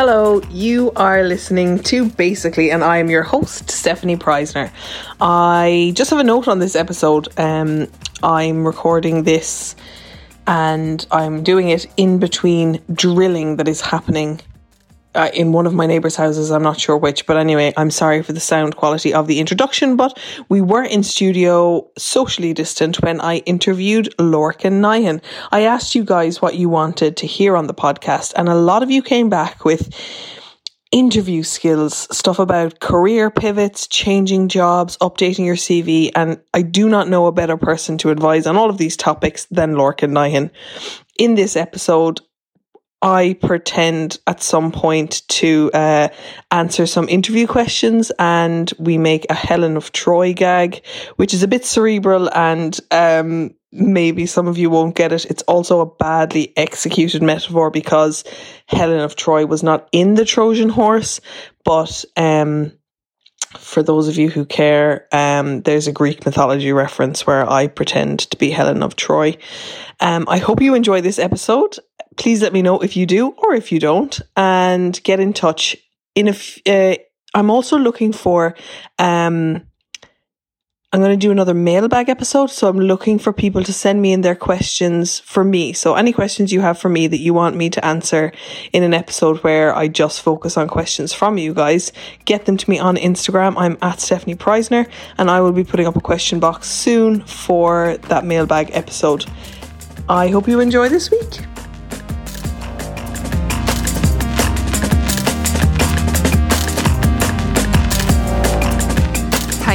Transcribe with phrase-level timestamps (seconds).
[0.00, 4.70] Hello, you are listening to Basically, and I am your host, Stefanie Preissner.
[5.20, 7.26] I just have a note on this episode.
[7.36, 7.88] Um,
[8.22, 9.74] I'm recording this
[10.46, 14.40] and I'm doing it in between drilling that is happening
[15.18, 16.50] uh, in one of my neighbors' houses.
[16.50, 19.96] I'm not sure which, but anyway, I'm sorry for the sound quality of the introduction.
[19.96, 20.16] But
[20.48, 25.20] we were in studio socially distant when I interviewed Lorcan Nyhan.
[25.50, 28.84] I asked you guys what you wanted to hear on the podcast, and a lot
[28.84, 29.92] of you came back with
[30.90, 37.08] interview skills, stuff about career pivots, changing jobs, updating your CV, and I do not
[37.08, 40.50] know a better person to advise on all of these topics than Lorcan Nyhan.
[41.18, 42.20] In this episode,
[43.00, 46.08] I pretend at some point to uh,
[46.50, 50.84] answer some interview questions, and we make a Helen of Troy gag,
[51.16, 55.26] which is a bit cerebral, and um, maybe some of you won't get it.
[55.26, 58.24] It's also a badly executed metaphor because
[58.66, 61.20] Helen of Troy was not in the Trojan horse,
[61.64, 62.72] but um,
[63.56, 68.20] for those of you who care, um, there's a Greek mythology reference where I pretend
[68.30, 69.36] to be Helen of Troy.
[70.00, 71.78] Um, I hope you enjoy this episode
[72.18, 75.76] please let me know if you do or if you don't and get in touch.
[76.14, 76.96] In a f- uh,
[77.34, 78.54] i'm also looking for
[78.98, 79.62] um
[80.92, 84.12] i'm going to do another mailbag episode so i'm looking for people to send me
[84.12, 85.72] in their questions for me.
[85.74, 88.32] So any questions you have for me that you want me to answer
[88.72, 91.92] in an episode where i just focus on questions from you guys
[92.24, 93.54] get them to me on instagram.
[93.56, 94.88] I'm at stefanie preissner
[95.18, 99.26] and i will be putting up a question box soon for that mailbag episode.
[100.08, 101.57] I hope you enjoy this week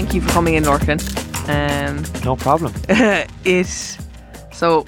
[0.03, 0.99] thank you for coming in, Lorcan.
[1.47, 2.73] Um, no problem.
[2.89, 3.97] it
[4.51, 4.85] so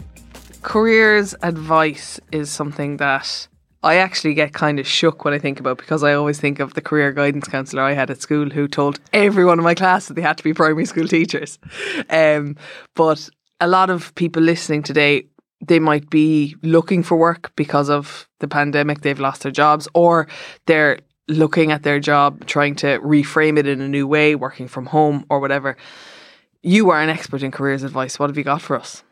[0.61, 3.47] careers advice is something that
[3.81, 6.73] I actually get kind of shook when I think about because I always think of
[6.73, 10.15] the career guidance counsellor I had at school who told everyone in my class that
[10.15, 11.59] they had to be primary school teachers.
[12.09, 12.57] Um,
[12.93, 13.29] but
[13.61, 15.27] a lot of people listening today
[15.65, 20.27] they might be looking for work because of the pandemic, they've lost their jobs, or
[20.65, 24.87] they're looking at their job, trying to reframe it in a new way, working from
[24.87, 25.77] home or whatever.
[26.61, 28.19] You are an expert in careers advice.
[28.19, 29.03] What have you got for us?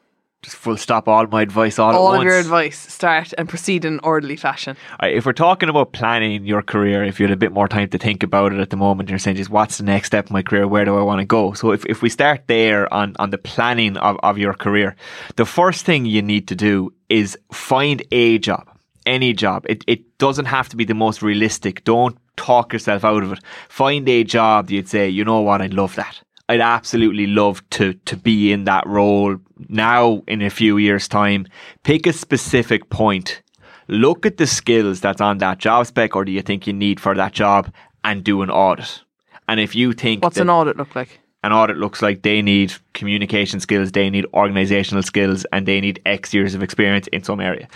[0.43, 2.77] Just full stop all my advice all, all of your advice.
[2.77, 4.75] Start and proceed in orderly fashion.
[5.01, 7.87] Right, if we're talking about planning your career, if you had a bit more time
[7.89, 10.33] to think about it at the moment, you're saying just what's the next step in
[10.33, 10.67] my career?
[10.67, 11.53] Where do I want to go?
[11.53, 14.97] So if, if we start there on, on the planning of, of your career,
[15.37, 18.72] the first thing you need to do is find a job
[19.05, 19.65] any job.
[19.67, 21.83] It it doesn't have to be the most realistic.
[21.83, 23.39] Don't talk yourself out of it.
[23.69, 26.21] Find a job that you'd say, you know what, I'd love that.
[26.49, 29.37] I'd absolutely love to to be in that role
[29.69, 31.47] now in a few years' time.
[31.83, 33.41] Pick a specific point.
[33.87, 36.99] Look at the skills that's on that job spec or do you think you need
[36.99, 37.71] for that job
[38.03, 39.01] and do an audit.
[39.47, 41.19] And if you think What's an audit look like?
[41.43, 46.01] An audit looks like they need communication skills, they need organizational skills, and they need
[46.05, 47.67] X years of experience in some area.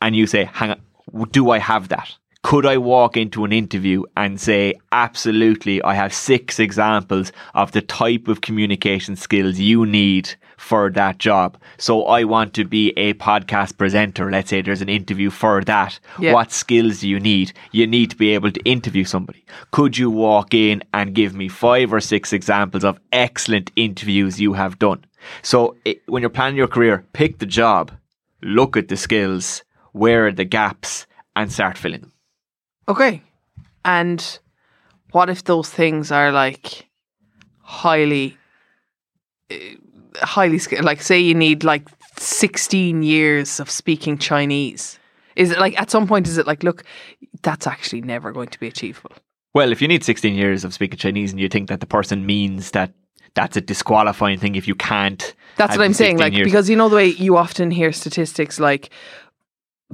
[0.00, 2.10] And you say, hang on, do I have that?
[2.42, 7.82] Could I walk into an interview and say, absolutely, I have six examples of the
[7.82, 11.58] type of communication skills you need for that job.
[11.76, 14.30] So I want to be a podcast presenter.
[14.30, 16.00] Let's say there's an interview for that.
[16.18, 16.32] Yeah.
[16.32, 17.52] What skills do you need?
[17.72, 19.44] You need to be able to interview somebody.
[19.70, 24.54] Could you walk in and give me five or six examples of excellent interviews you
[24.54, 25.04] have done?
[25.42, 27.92] So it, when you're planning your career, pick the job,
[28.42, 29.62] look at the skills,
[29.92, 31.06] where are the gaps,
[31.36, 32.09] and start filling them.
[32.90, 33.22] Okay.
[33.84, 34.38] And
[35.12, 36.86] what if those things are like
[37.70, 38.36] highly
[39.50, 39.76] eh,
[40.16, 40.84] highly skilled.
[40.84, 44.98] Like, say you need like 16 years of speaking Chinese.
[45.36, 46.84] Is it like at some point, is it like, look,
[47.42, 49.12] that's actually never going to be achievable?
[49.54, 52.26] Well, if you need 16 years of speaking Chinese and you think that the person
[52.26, 52.92] means that
[53.34, 55.34] that's a disqualifying thing if you can't.
[55.56, 56.18] That's what I'm saying.
[56.18, 56.44] Like, years.
[56.44, 58.90] because you know the way you often hear statistics like,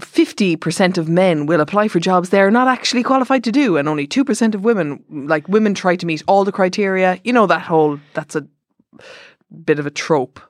[0.01, 4.07] 50% of men will apply for jobs they're not actually qualified to do and only
[4.07, 7.99] 2% of women like women try to meet all the criteria you know that whole
[8.13, 8.47] that's a
[9.65, 10.41] bit of a trope.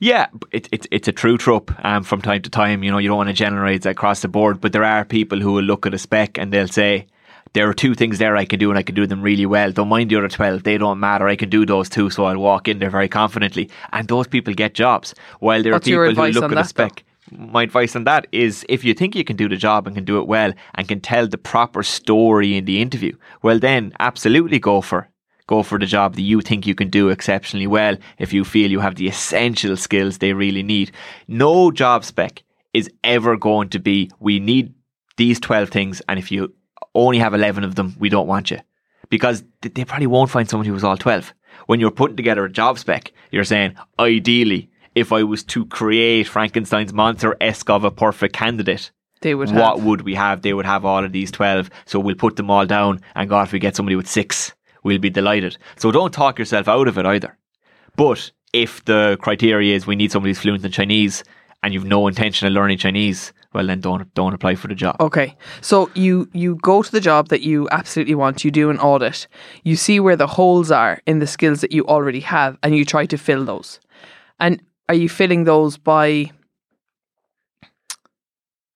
[0.00, 2.82] Yeah, it, it, it's a true trope um, from time to time.
[2.82, 5.52] You know, you don't want to generalize across the board, but there are people who
[5.52, 7.06] will look at a spec and they'll say,
[7.52, 9.70] there are two things there I can do and I can do them really well.
[9.70, 10.64] Don't mind the other 12.
[10.64, 11.28] They don't matter.
[11.28, 12.10] I can do those two.
[12.10, 13.70] So I'll walk in there very confidently.
[13.92, 15.14] And those people get jobs.
[15.38, 16.96] While there What's are people who look at a spec.
[16.96, 17.02] Though?
[17.30, 20.04] My advice on that is if you think you can do the job and can
[20.04, 24.58] do it well and can tell the proper story in the interview, well, then absolutely
[24.58, 25.08] go for
[25.46, 28.70] go for the job that you think you can do exceptionally well if you feel
[28.70, 30.90] you have the essential skills they really need.
[31.28, 32.42] No job spec
[32.74, 34.74] is ever going to be, we need
[35.16, 36.52] these 12 things, and if you
[36.94, 38.58] only have 11 of them, we don't want you.
[39.08, 41.32] Because they probably won't find someone who was all 12.
[41.66, 46.26] When you're putting together a job spec, you're saying, ideally, if I was to create
[46.26, 48.90] Frankenstein's monster esque of a perfect candidate,
[49.20, 49.84] They would what have.
[49.86, 50.42] would we have?
[50.42, 51.70] They would have all of these 12.
[51.84, 53.00] So we'll put them all down.
[53.14, 54.52] And God, if we get somebody with six,
[54.82, 55.58] we'll be delighted.
[55.76, 57.36] So don't talk yourself out of it either.
[57.96, 61.22] But if the criteria is we need somebody who's fluent in Chinese
[61.62, 64.96] and you've no intention of learning Chinese, well then don't don't apply for the job.
[65.00, 65.36] Okay.
[65.60, 69.26] So you you go to the job that you absolutely want, you do an audit.
[69.64, 72.84] You see where the holes are in the skills that you already have and you
[72.84, 73.80] try to fill those.
[74.38, 76.30] And are you filling those by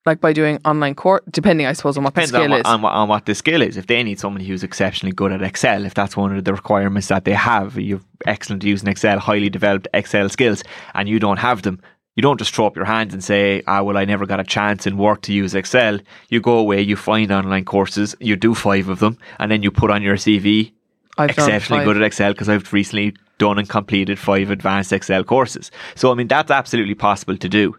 [0.05, 2.59] like by doing online course depending I suppose on what Depends the skill on what,
[2.59, 2.65] is.
[2.65, 3.77] on, what, on what the skill is.
[3.77, 7.07] If they need somebody who's exceptionally good at Excel, if that's one of the requirements
[7.07, 10.63] that they have, you're excellent at using Excel, highly developed Excel skills,
[10.95, 11.81] and you don't have them,
[12.15, 14.43] you don't just throw up your hands and say, ah, well, I never got a
[14.43, 15.99] chance in work to use Excel.
[16.29, 19.71] You go away, you find online courses, you do five of them, and then you
[19.71, 20.71] put on your CV,
[21.17, 25.71] I've exceptionally good at Excel because I've recently done and completed five advanced Excel courses.
[25.95, 27.75] So, I mean, that's absolutely possible to do.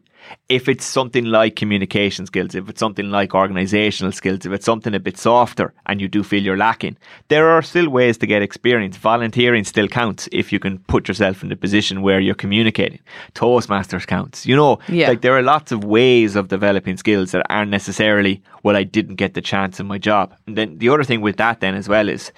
[0.48, 4.94] If it's something like communication skills, if it's something like organizational skills, if it's something
[4.94, 6.96] a bit softer and you do feel you're lacking,
[7.28, 8.96] there are still ways to get experience.
[8.96, 13.00] Volunteering still counts if you can put yourself in the position where you're communicating.
[13.34, 14.46] Toastmasters counts.
[14.46, 15.08] You know, Yeah.
[15.08, 19.16] like there are lots of ways of developing skills that aren't necessarily, well, I didn't
[19.16, 20.34] get the chance in my job.
[20.46, 22.32] And then the other thing with that then as well is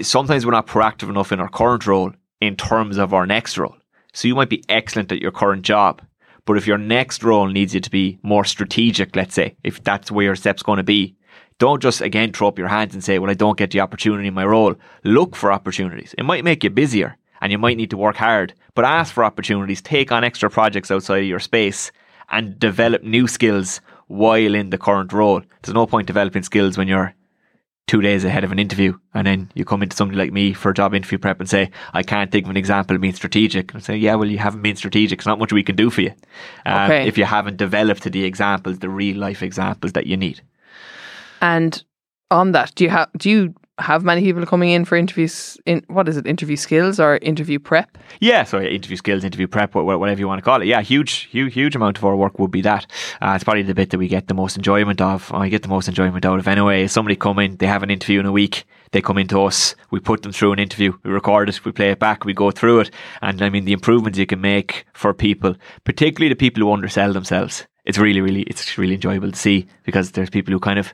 [0.00, 3.76] sometimes we're not proactive enough in our current role in terms of our next role.
[4.12, 6.02] So you might be excellent at your current job,
[6.44, 10.10] but if your next role needs you to be more strategic, let's say, if that's
[10.10, 11.16] where your step's going to be,
[11.58, 14.28] don't just again throw up your hands and say, well, I don't get the opportunity
[14.28, 14.74] in my role.
[15.04, 16.14] Look for opportunities.
[16.18, 19.24] It might make you busier and you might need to work hard, but ask for
[19.24, 21.90] opportunities, take on extra projects outside of your space
[22.30, 25.42] and develop new skills while in the current role.
[25.62, 27.14] There's no point developing skills when you're
[27.86, 30.70] two days ahead of an interview and then you come into somebody like me for
[30.70, 33.70] a job interview prep and say, I can't think of an example of being strategic.
[33.72, 35.20] And I say, yeah, well, you haven't been strategic.
[35.20, 36.12] it's not much we can do for you.
[36.64, 37.06] Um, Okay.
[37.06, 40.40] If you haven't developed the examples, the real life examples that you need.
[41.40, 41.82] And
[42.30, 45.84] on that, do you have do you have many people coming in for interviews in
[45.88, 47.98] what is it, interview skills or interview prep?
[48.20, 50.66] Yeah, so interview skills, interview prep, wha- wha- whatever you want to call it.
[50.66, 52.86] Yeah, huge, huge, huge amount of our work would be that.
[53.20, 55.30] Uh, it's probably the bit that we get the most enjoyment of.
[55.32, 56.84] I get the most enjoyment out of anyway.
[56.84, 58.64] if Somebody come in, they have an interview in a week.
[58.92, 61.90] They come into us, we put them through an interview, we record it, we play
[61.90, 62.90] it back, we go through it,
[63.20, 67.12] and I mean the improvements you can make for people, particularly the people who undersell
[67.12, 67.66] themselves.
[67.86, 70.92] It's really, really, it's really enjoyable to see because there's people who kind of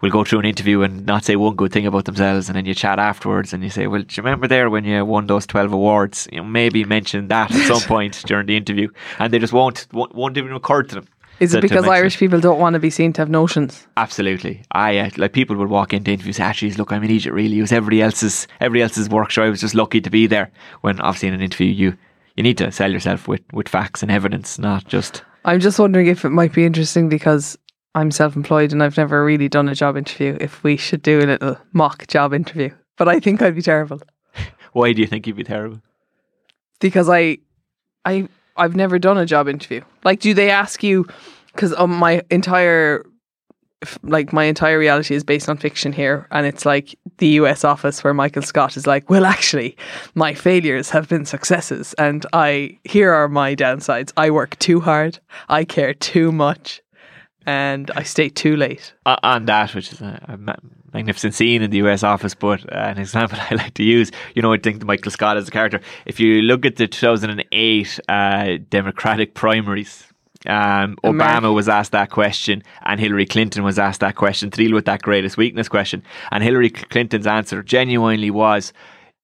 [0.00, 2.66] will go through an interview and not say one good thing about themselves, and then
[2.66, 5.46] you chat afterwards and you say, "Well, do you remember there when you won those
[5.46, 6.28] twelve awards?
[6.32, 8.88] You know, maybe mention that at some point during the interview,"
[9.20, 11.08] and they just won't won't, even occur to them.
[11.38, 13.86] Is it because Irish people don't want to be seen to have notions?
[13.96, 14.62] Absolutely.
[14.72, 16.36] I uh, like people would walk into interviews.
[16.36, 17.32] say, Actually, look, I'm an idiot.
[17.32, 19.30] Really, it was everybody else's everybody else's work.
[19.30, 20.50] Sure, I was just lucky to be there.
[20.80, 21.96] When obviously in an interview, you
[22.36, 26.06] you need to sell yourself with with facts and evidence, not just I'm just wondering
[26.06, 27.58] if it might be interesting because
[27.94, 30.36] I'm self-employed and I've never really done a job interview.
[30.40, 34.00] If we should do a little mock job interview, but I think I'd be terrible
[34.72, 35.80] why do you think you'd be terrible?
[36.82, 37.38] because I,
[38.04, 39.82] I, I've never done a job interview.
[40.04, 41.06] Like, do they ask you?
[41.54, 43.06] Because um, my entire,
[44.02, 47.64] like my entire reality is based on fiction here, and it's like the U.S.
[47.64, 49.76] office where Michael Scott is like, well, actually,
[50.14, 54.12] my failures have been successes, and I here are my downsides.
[54.16, 55.18] I work too hard.
[55.48, 56.80] I care too much.
[57.44, 58.94] And I stay too late.
[59.04, 60.54] O- on that, which is a, a ma-
[60.92, 64.42] magnificent scene in the US office, but uh, an example I like to use, you
[64.42, 65.80] know, I think Michael Scott as a character.
[66.06, 70.11] If you look at the 2008 uh, Democratic primaries,
[70.46, 71.46] um, America.
[71.46, 74.84] Obama was asked that question, and Hillary Clinton was asked that question to deal with
[74.86, 76.02] that greatest weakness question.
[76.30, 78.72] And Hillary Clinton's answer genuinely was,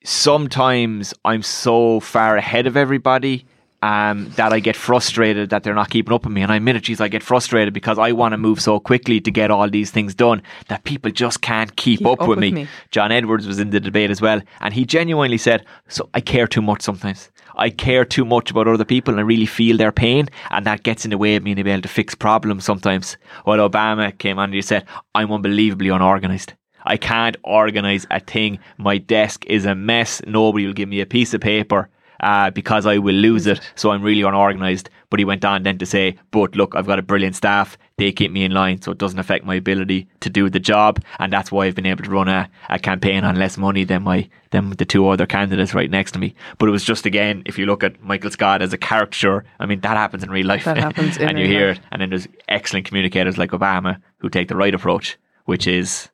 [0.05, 3.47] "Sometimes I'm so far ahead of everybody."
[3.82, 6.42] Um, that I get frustrated that they're not keeping up with me.
[6.42, 9.20] And I admit it, geez, I get frustrated because I want to move so quickly
[9.20, 12.66] to get all these things done that people just can't keep, up, with, me.
[12.90, 16.47] John Edwards was in the debate as well, and he genuinely said, "So I care
[16.47, 17.30] too much sometimes.
[17.56, 20.82] I care too much about other people, and I really feel their pain, and that
[20.82, 24.38] gets in the way of me being able to fix problems sometimes." While Obama came
[24.38, 26.54] on and he said, "I'm unbelievably unorganized."
[26.85, 28.58] I can't organize a thing.
[28.78, 30.23] My desk is a mess.
[30.26, 31.88] Nobody will give me a piece of paper
[32.21, 33.61] uh, because I will lose it.
[33.75, 34.91] So I'm really unorganized.
[35.11, 37.79] But he went on then to say, but look, I've got a brilliant staff.
[37.97, 41.03] They keep me in line, so it doesn't affect my ability to do the job.
[41.19, 44.03] And that's why I've been able to run a, a campaign on less money than
[44.03, 46.35] my than the two other candidates right next to me.
[46.59, 49.67] But it was just again, if you look at Michael Scott as a caricature, I
[49.67, 50.65] mean that happens in real life.
[50.65, 51.79] That happens in and you hear life.
[51.79, 51.85] it.
[51.91, 56.11] And then there's excellent communicators like Obama who take the right approach, which is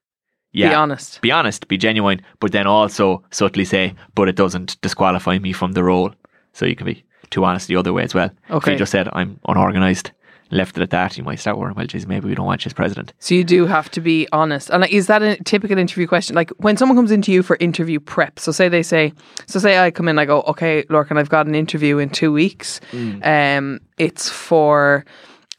[0.55, 1.21] Yeah, Be honest.
[1.21, 5.73] Be honest, be genuine, but then also subtly say, but it doesn't disqualify me from
[5.73, 6.15] the role.
[6.53, 8.31] So you can be too honest the other way as well.
[8.49, 8.73] If Okay.
[8.73, 10.13] you just said, I'm unorganized,
[10.53, 12.69] left it at that, you might start worrying, well, geez, maybe we don't want you
[12.69, 13.13] as president.
[13.19, 14.71] So you do have to be honest.
[14.71, 16.37] And like, is that a typical interview question?
[16.37, 19.13] Like when someone comes into you for interview prep, so say they say,
[19.47, 22.31] so say I come in, I go, okay, Lorcan, I've got an interview in two
[22.33, 22.81] weeks.
[23.23, 25.05] Um, it's for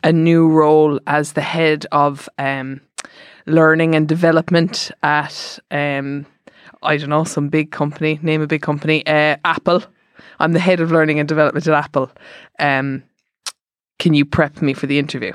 [0.06, 2.80] a new role as the head of um,
[3.46, 6.26] learning and development at, um,
[6.84, 9.84] I don't know, some big company, name a big company, uh, Apple.
[10.40, 12.12] I'm the head of learning and development at Apple.
[12.60, 13.04] Um,
[14.00, 15.34] can you prep me for the interview?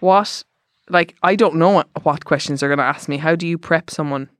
[0.00, 0.44] What,
[0.88, 3.18] like, I don't know what, questions they're going to ask me.
[3.18, 4.30] How do you prep someone?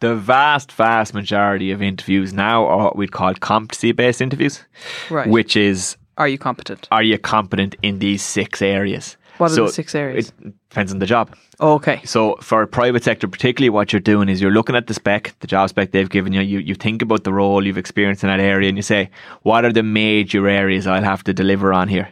[0.00, 4.62] The vast, vast majority of interviews now are what we'd call competency based interviews,
[5.10, 5.28] Right.
[5.28, 6.86] which is, Are you competent?
[6.92, 9.16] are you competent in these six areas?
[9.38, 10.28] What are So the six areas?
[10.44, 11.34] It depends on the job.
[11.60, 12.00] Oh, okay.
[12.04, 15.46] So for private sector, particularly what you're doing is you're looking at the spec, the
[15.46, 18.40] job spec they've given you, you, you think about the role you've experienced in that
[18.40, 19.10] area and you say,
[19.42, 22.08] what are the major areas I'll have to deliver on here?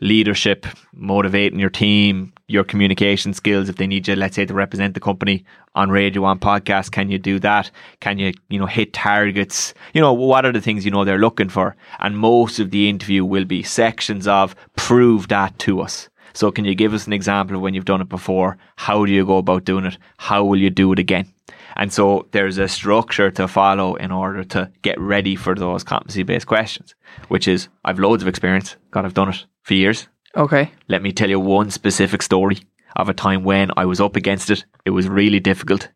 [0.00, 3.68] Leadership, motivating your team, your communication skills.
[3.68, 7.10] If they need you, let's say to represent the company on radio, on podcast, can
[7.10, 7.70] you do that?
[8.00, 9.74] Can you, you know, hit targets?
[9.92, 11.76] You know, what are the things you know they're looking for?
[11.98, 16.08] And most of the interview will be sections of prove that to us.
[16.32, 18.58] So can you give us an example of when you've done it before?
[18.76, 19.98] How do you go about doing it?
[20.18, 21.32] How will you do it again?
[21.76, 26.22] And so there's a structure to follow in order to get ready for those competency
[26.22, 26.94] based questions,
[27.28, 28.76] which is I've loads of experience.
[28.90, 30.08] God, I've done it for years.
[30.36, 30.72] Okay.
[30.88, 32.58] Let me tell you one specific story
[32.96, 34.64] of a time when I was up against it.
[34.84, 35.88] It was really difficult.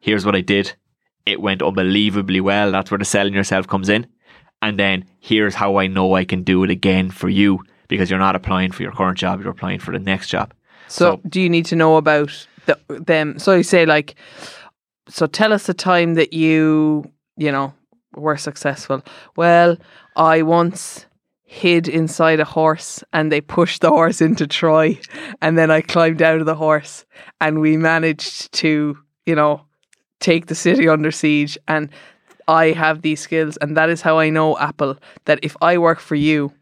[0.00, 0.74] Here's what I did.
[1.24, 2.70] It went unbelievably well.
[2.70, 4.06] That's where the selling yourself comes in.
[4.62, 8.18] And then here's how I know I can do it again for you because you're
[8.18, 10.52] not applying for your current job, you're applying for the next job.
[10.88, 13.38] So, So- do you need to know about the, them?
[13.38, 14.14] So you say like,
[15.08, 17.72] so tell us the time that you, you know,
[18.14, 19.02] were successful.
[19.36, 19.76] Well,
[20.16, 21.06] I once
[21.44, 24.98] hid inside a horse and they pushed the horse into Troy
[25.40, 27.04] and then I climbed out of the horse
[27.40, 29.60] and we managed to, you know,
[30.18, 31.88] take the city under siege and
[32.48, 36.00] I have these skills and that is how I know Apple that if I work
[36.00, 36.52] for you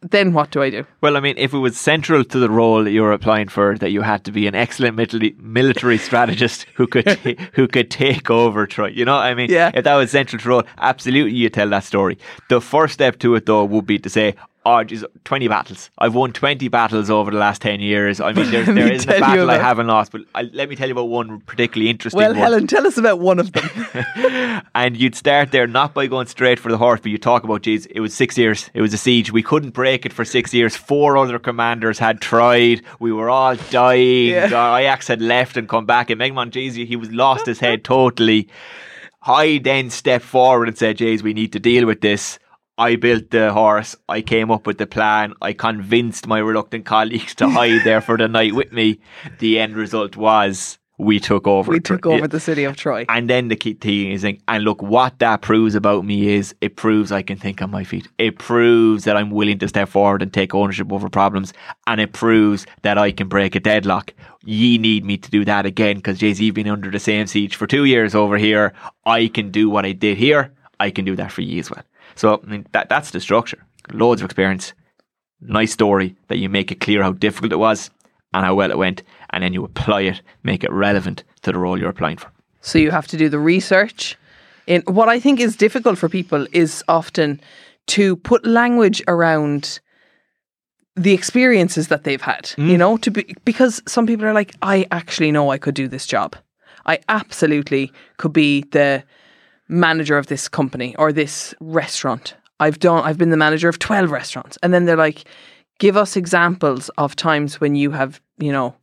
[0.00, 0.86] then what do I do?
[1.02, 3.76] Well, I mean, if it was central to the role that you were applying for,
[3.78, 7.90] that you had to be an excellent military, military strategist who could ta- who could
[7.90, 9.70] take over Troy, you know, what I mean, Yeah.
[9.74, 12.18] if that was central to the role, absolutely, you tell that story.
[12.48, 15.90] The first step to it, though, would be to say, "Oh, geez, twenty battles.
[15.98, 18.20] I've won twenty battles over the last ten years.
[18.20, 20.88] I mean, there me isn't a battle I haven't lost, but I, let me tell
[20.88, 23.68] you about one particularly interesting Well, one." Helen, tell us about one of them.
[24.74, 27.62] and you'd start there not by going straight for the horse, but you talk about,
[27.62, 28.70] geez, it was six years.
[28.74, 29.32] It was a siege.
[29.32, 30.76] We couldn't break it for six years.
[30.76, 32.82] Four other commanders had tried.
[33.00, 34.28] We were all dying.
[34.28, 34.76] Yeah.
[34.76, 36.10] Ajax had left and come back.
[36.10, 38.48] And Megman, geez, he was lost his head totally.
[39.26, 42.38] I then stepped forward and said, geez, we need to deal with this.
[42.76, 43.94] I built the horse.
[44.08, 45.34] I came up with the plan.
[45.40, 48.98] I convinced my reluctant colleagues to hide there for the night with me.
[49.38, 51.70] The end result was we took over.
[51.70, 53.04] we took over the city of Troy.
[53.08, 56.76] And then the key thing is, and look, what that proves about me is it
[56.76, 58.08] proves I can think on my feet.
[58.18, 61.52] It proves that I'm willing to step forward and take ownership over problems.
[61.86, 64.14] And it proves that I can break a deadlock.
[64.44, 67.54] Ye need me to do that again because Jay Z been under the same siege
[67.54, 68.72] for two years over here.
[69.04, 70.52] I can do what I did here.
[70.80, 71.84] I can do that for ye as well.
[72.16, 73.64] So, I mean, that, that's the structure.
[73.92, 74.72] Loads of experience.
[75.40, 77.90] Nice story that you make it clear how difficult it was
[78.32, 79.02] and how well it went.
[79.30, 82.30] And then you apply it, make it relevant to the role you're applying for.
[82.60, 84.16] So you have to do the research.
[84.66, 87.40] In what I think is difficult for people is often
[87.88, 89.80] to put language around
[90.96, 92.52] the experiences that they've had.
[92.56, 92.78] You mm.
[92.78, 96.06] know, to be because some people are like, I actually know I could do this
[96.06, 96.36] job.
[96.86, 99.02] I absolutely could be the
[99.68, 102.34] manager of this company or this restaurant.
[102.60, 104.58] I've done I've been the manager of 12 restaurants.
[104.62, 105.24] And then they're like,
[105.78, 108.76] give us examples of times when you have, you know,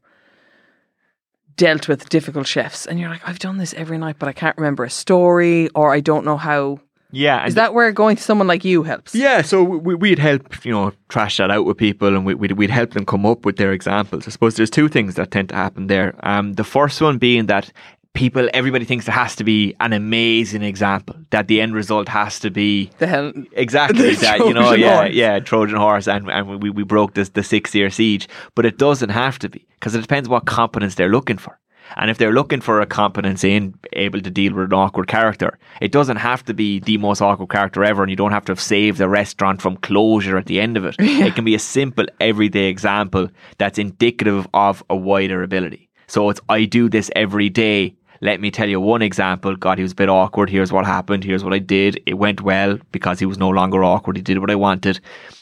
[1.57, 4.57] dealt with difficult chefs and you're like I've done this every night but I can't
[4.57, 6.79] remember a story or I don't know how
[7.11, 10.65] Yeah, is that where going to someone like you helps Yeah, so we, we'd help,
[10.65, 13.45] you know, trash that out with people and we, we'd, we'd help them come up
[13.45, 14.27] with their examples.
[14.27, 16.15] I suppose there's two things that tend to happen there.
[16.23, 17.71] Um, the first one being that
[18.13, 22.39] people, everybody thinks there has to be an amazing example, that the end result has
[22.39, 25.13] to be the hell exactly The that, you know, Trojan yeah, horse.
[25.13, 28.27] yeah, Trojan horse, and, and we, we broke this, the six year siege.
[28.55, 31.57] But it doesn't have to be because it depends what competence they're looking for.
[31.97, 35.59] And if they're looking for a competence in able to deal with an awkward character,
[35.81, 38.53] it doesn't have to be the most awkward character ever, and you don't have to
[38.53, 40.95] have saved the restaurant from closure at the end of it.
[40.99, 43.27] It can be a simple, everyday example
[43.57, 45.89] that's indicative of a wider ability.
[46.07, 47.95] So it's I do this every day.
[48.21, 49.55] Let me tell you one example.
[49.55, 50.49] God, he was a bit awkward.
[50.49, 51.23] Here's what happened.
[51.23, 52.01] Here's what I did.
[52.05, 54.15] It went well because he was no longer awkward.
[54.15, 54.99] He did what I wanted.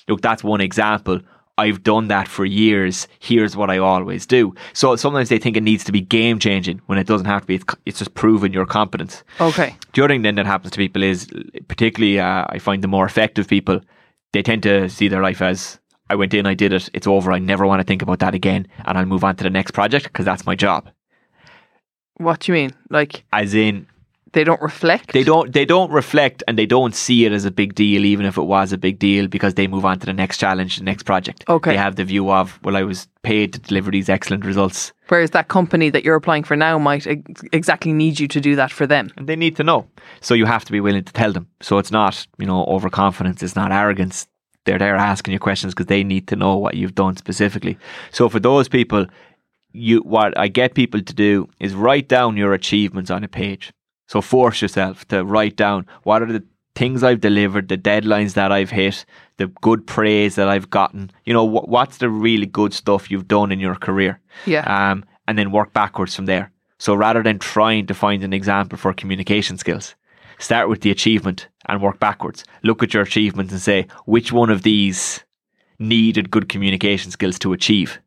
[0.07, 1.19] Look, that's one example.
[1.57, 3.09] I've done that for years.
[3.19, 4.55] Here's what I always do.
[4.71, 7.47] So sometimes they think it needs to be game changing when it doesn't have to
[7.47, 7.55] be.
[7.55, 9.25] It's, it's just proving your competence.
[9.41, 9.75] Okay.
[9.93, 11.27] The other thing then that happens to people is,
[11.67, 13.81] particularly, uh, I find the more effective people,
[14.31, 17.31] they tend to see their life as I went in, I did it, it's over.
[17.31, 19.71] I never want to think about that again, and I'll move on to the next
[19.71, 20.89] project because that's my job.
[22.19, 22.71] What do you mean?
[22.89, 23.87] Like As in,
[24.33, 25.13] they don't reflect?
[25.13, 28.25] they don't they don't reflect and they don't see it as a big deal, even
[28.27, 30.83] if it was a big deal, because they move on to the next challenge, the
[30.83, 31.43] next project.
[31.47, 31.71] Okay.
[31.71, 35.31] They have the view of, well, I was paid to deliver these excellent results, Whereas
[35.31, 38.71] that company that you're applying for now might ex- exactly need you to do that
[38.71, 39.09] for them.
[39.17, 39.87] and they need to know.
[40.21, 41.47] So you have to be willing to tell them.
[41.61, 43.41] So it's not, you know, overconfidence.
[43.41, 44.27] It's not arrogance.
[44.65, 47.75] They're there asking you questions because they need to know what you've done specifically.
[48.11, 49.07] So for those people,
[49.71, 53.71] you what I get people to do is write down your achievements on a page.
[54.07, 56.43] So force yourself to write down what are the
[56.75, 59.05] things I've delivered, the deadlines that I've hit,
[59.37, 61.11] the good praise that I've gotten.
[61.25, 64.19] You know, what, what's the really good stuff you've done in your career?
[64.45, 64.61] Yeah.
[64.61, 66.51] Um, and then work backwards from there.
[66.79, 69.95] So rather than trying to find an example for communication skills,
[70.39, 72.45] start with the achievement and work backwards.
[72.63, 75.23] Look at your achievements and say which one of these
[75.77, 77.99] needed good communication skills to achieve.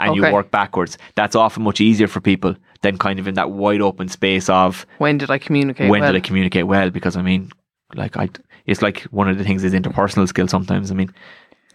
[0.00, 0.98] And you work backwards.
[1.14, 4.86] That's often much easier for people than kind of in that wide open space of
[4.98, 5.90] when did I communicate?
[5.90, 6.12] when well?
[6.12, 6.90] did I communicate well?
[6.90, 7.50] Because I mean,
[7.94, 8.28] like I,
[8.66, 10.50] it's like one of the things is interpersonal skills.
[10.50, 11.12] Sometimes I mean,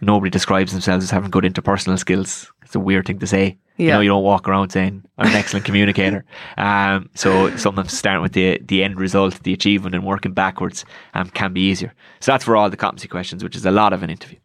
[0.00, 2.50] nobody describes themselves as having good interpersonal skills.
[2.62, 3.56] It's a weird thing to say.
[3.76, 3.94] You Yeah.
[3.94, 6.24] know, you don't walk around saying I'm an excellent communicator.
[6.58, 11.28] Um, so sometimes starting with the the end result, the achievement, and working backwards um,
[11.30, 11.92] can be easier.
[12.20, 14.38] So that's for all the competency questions, which is a lot of an interview.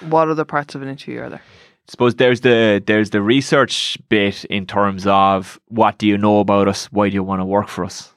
[0.00, 1.42] What other parts of an interview are there?
[1.90, 6.68] Suppose there's the there's the research bit in terms of what do you know about
[6.68, 6.86] us?
[6.92, 8.12] Why do you want to work for us?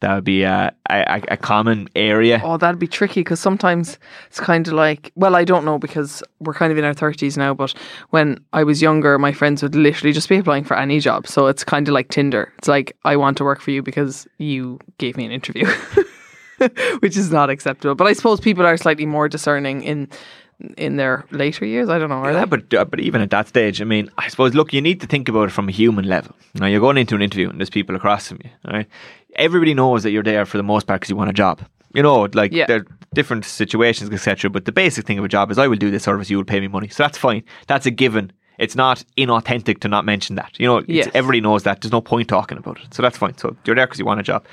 [0.00, 2.40] That would be a a, a common area.
[2.42, 6.22] Oh, that'd be tricky because sometimes it's kind of like, well, I don't know because
[6.40, 7.72] we're kind of in our 30s now, but
[8.10, 11.28] when I was younger, my friends would literally just be applying for any job.
[11.28, 12.52] So it's kind of like Tinder.
[12.58, 15.66] It's like, I want to work for you because you gave me an interview,
[16.98, 17.94] which is not acceptable.
[17.94, 20.08] But I suppose people are slightly more discerning in
[20.76, 21.88] in their later years.
[21.88, 22.44] I don't know, Yeah, they?
[22.44, 25.06] but uh, but even at that stage, I mean, I suppose look, you need to
[25.06, 26.34] think about it from a human level.
[26.54, 28.50] Now you're going into an interview and there's people across from you.
[28.66, 28.88] All right,
[29.36, 31.60] everybody knows that you're there for the most part because you want a job.
[31.94, 32.66] You know, like Yeah.
[32.66, 34.50] there are different situations, etc.
[34.50, 36.44] But the basic thing of a job is, I will do this service, you will
[36.44, 36.88] pay me money.
[36.88, 37.42] So that's fine.
[37.66, 38.32] That's a given.
[38.58, 40.52] It's not inauthentic to not mention that.
[40.58, 41.08] You know, it's, Yes.
[41.14, 41.80] everybody knows that.
[41.80, 42.94] There's no point talking about it.
[42.94, 43.36] So that's fine.
[43.36, 44.44] So you're there because you want a job.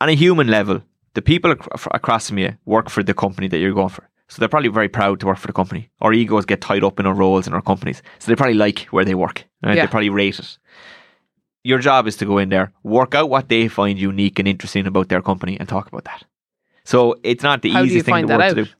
[0.00, 0.82] On a human level,
[1.14, 4.04] the people ac- across from you work for the company that you're going for.
[4.28, 5.90] So they're probably very proud to work for the company.
[6.00, 8.02] Our egos get tied up in our roles in our companies.
[8.18, 9.44] So they probably like where they work.
[9.62, 9.76] Right?
[9.76, 9.86] Yeah.
[9.86, 10.58] They probably rate it.
[11.64, 14.86] Your job is to go in there, work out what they find unique and interesting
[14.86, 16.24] about their company and talk about that.
[16.84, 18.70] So it's not the How easiest thing in the world to do.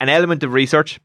[0.00, 1.00] An element of research,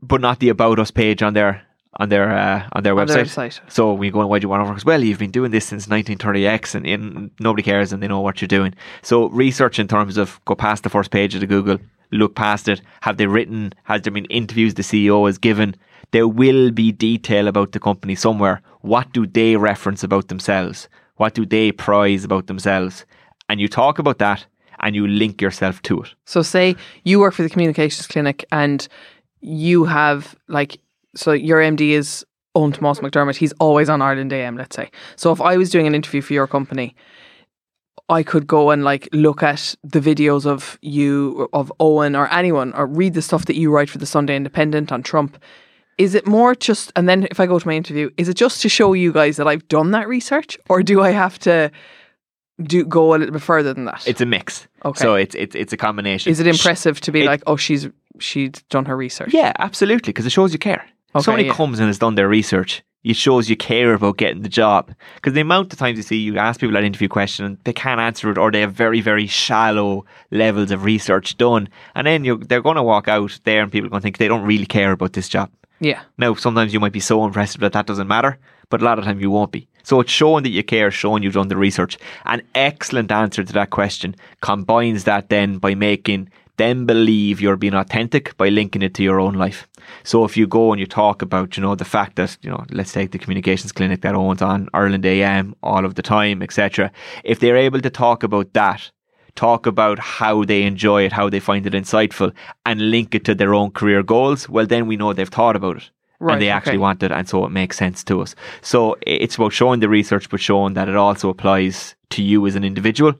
[0.00, 1.62] but not the about us page on their
[2.00, 3.50] on their uh, on their On their website.
[3.50, 3.70] website.
[3.70, 4.82] So we go, and why do you want to work?
[4.84, 8.40] Well, you've been doing this since 1930X and, and nobody cares and they know what
[8.40, 8.74] you're doing.
[9.02, 11.78] So research in terms of go past the first page of the Google,
[12.12, 12.80] look past it.
[13.00, 13.72] Have they written?
[13.84, 15.74] Has there been interviews the CEO has given?
[16.12, 18.60] There will be detail about the company somewhere.
[18.82, 20.88] What do they reference about themselves?
[21.16, 23.04] What do they prize about themselves?
[23.48, 24.44] And you talk about that
[24.80, 26.14] and you link yourself to it.
[26.26, 28.86] So say you work for the communications clinic and
[29.40, 30.78] you have like
[31.14, 34.90] so your MD is Owen Tomas McDermott, he's always on Ireland AM, let's say.
[35.16, 36.94] So if I was doing an interview for your company,
[38.08, 42.72] I could go and like look at the videos of you of Owen or anyone
[42.74, 45.42] or read the stuff that you write for the Sunday Independent on Trump.
[45.98, 48.62] Is it more just and then if I go to my interview, is it just
[48.62, 50.58] to show you guys that I've done that research?
[50.68, 51.70] Or do I have to
[52.62, 54.06] do go a little bit further than that?
[54.06, 54.66] It's a mix.
[54.84, 55.00] Okay.
[55.00, 56.32] So it's it's it's a combination.
[56.32, 59.32] Is it impressive to be it- like, oh, she's she's done her research?
[59.32, 60.84] Yeah, absolutely, because it shows you care.
[61.14, 61.54] Okay, somebody yeah.
[61.54, 64.94] comes and has done their research, it shows you care about getting the job.
[65.16, 67.72] Because the amount of times you see you ask people that interview question and they
[67.72, 72.24] can't answer it, or they have very very shallow levels of research done, and then
[72.24, 74.44] you they're going to walk out there and people are going to think they don't
[74.46, 75.50] really care about this job.
[75.80, 76.02] Yeah.
[76.16, 78.38] Now, sometimes you might be so impressive that that doesn't matter,
[78.70, 79.66] but a lot of time you won't be.
[79.82, 81.98] So it's showing that you care, showing you've done the research.
[82.24, 87.74] An excellent answer to that question combines that then by making them believe you're being
[87.74, 89.66] authentic by linking it to your own life.
[90.04, 92.64] So if you go and you talk about, you know, the fact that, you know,
[92.70, 96.90] let's take the communications clinic that owns on Ireland AM all of the time, etc.
[97.24, 98.90] If they're able to talk about that,
[99.34, 102.32] talk about how they enjoy it, how they find it insightful,
[102.66, 105.78] and link it to their own career goals, well, then we know they've thought about
[105.78, 105.90] it.
[106.20, 106.78] Right, and they actually okay.
[106.78, 108.36] want it, and so it makes sense to us.
[108.60, 112.54] So it's about showing the research, but showing that it also applies to you as
[112.54, 113.14] an individual.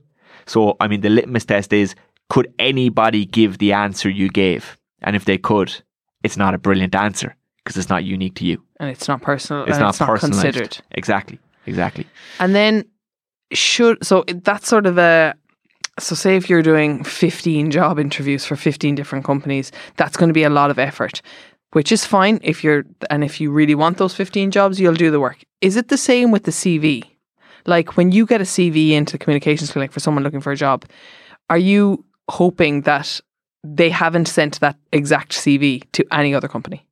[0.46, 1.96] So, I mean, the litmus test is
[2.28, 4.78] could anybody give the answer you gave?
[5.02, 5.82] And if they could,
[6.22, 8.62] it's not a brilliant answer because it's not unique to you.
[8.80, 9.62] and it's not personal.
[9.64, 10.78] It's and not it's not considered.
[10.92, 11.38] Exactly.
[11.66, 12.06] Exactly.
[12.40, 12.85] And then
[13.52, 15.35] should so that's sort of a
[15.98, 20.35] so say if you're doing 15 job interviews for 15 different companies, that's going to
[20.35, 21.20] be a lot of effort,
[21.72, 25.11] which is fine if you're and if you really want those 15 jobs, you'll do
[25.11, 25.42] the work.
[25.61, 27.04] Is it the same with the CV?
[27.66, 30.56] Like when you get a CV into the communications clinic for someone looking for a
[30.56, 30.85] job,
[31.48, 33.20] are you hoping that
[33.64, 36.87] they haven't sent that exact CV to any other company?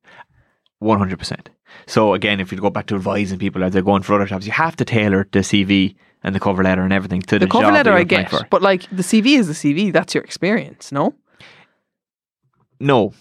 [0.79, 1.49] One hundred percent.
[1.87, 4.45] So again, if you go back to advising people as they're going for other jobs,
[4.45, 7.51] you have to tailor the CV and the cover letter and everything to the, The
[7.51, 8.47] cover letter you're I applying get, for.
[8.49, 9.91] but like the CV is the CV.
[9.91, 11.13] That's your experience, no?
[12.79, 13.13] No.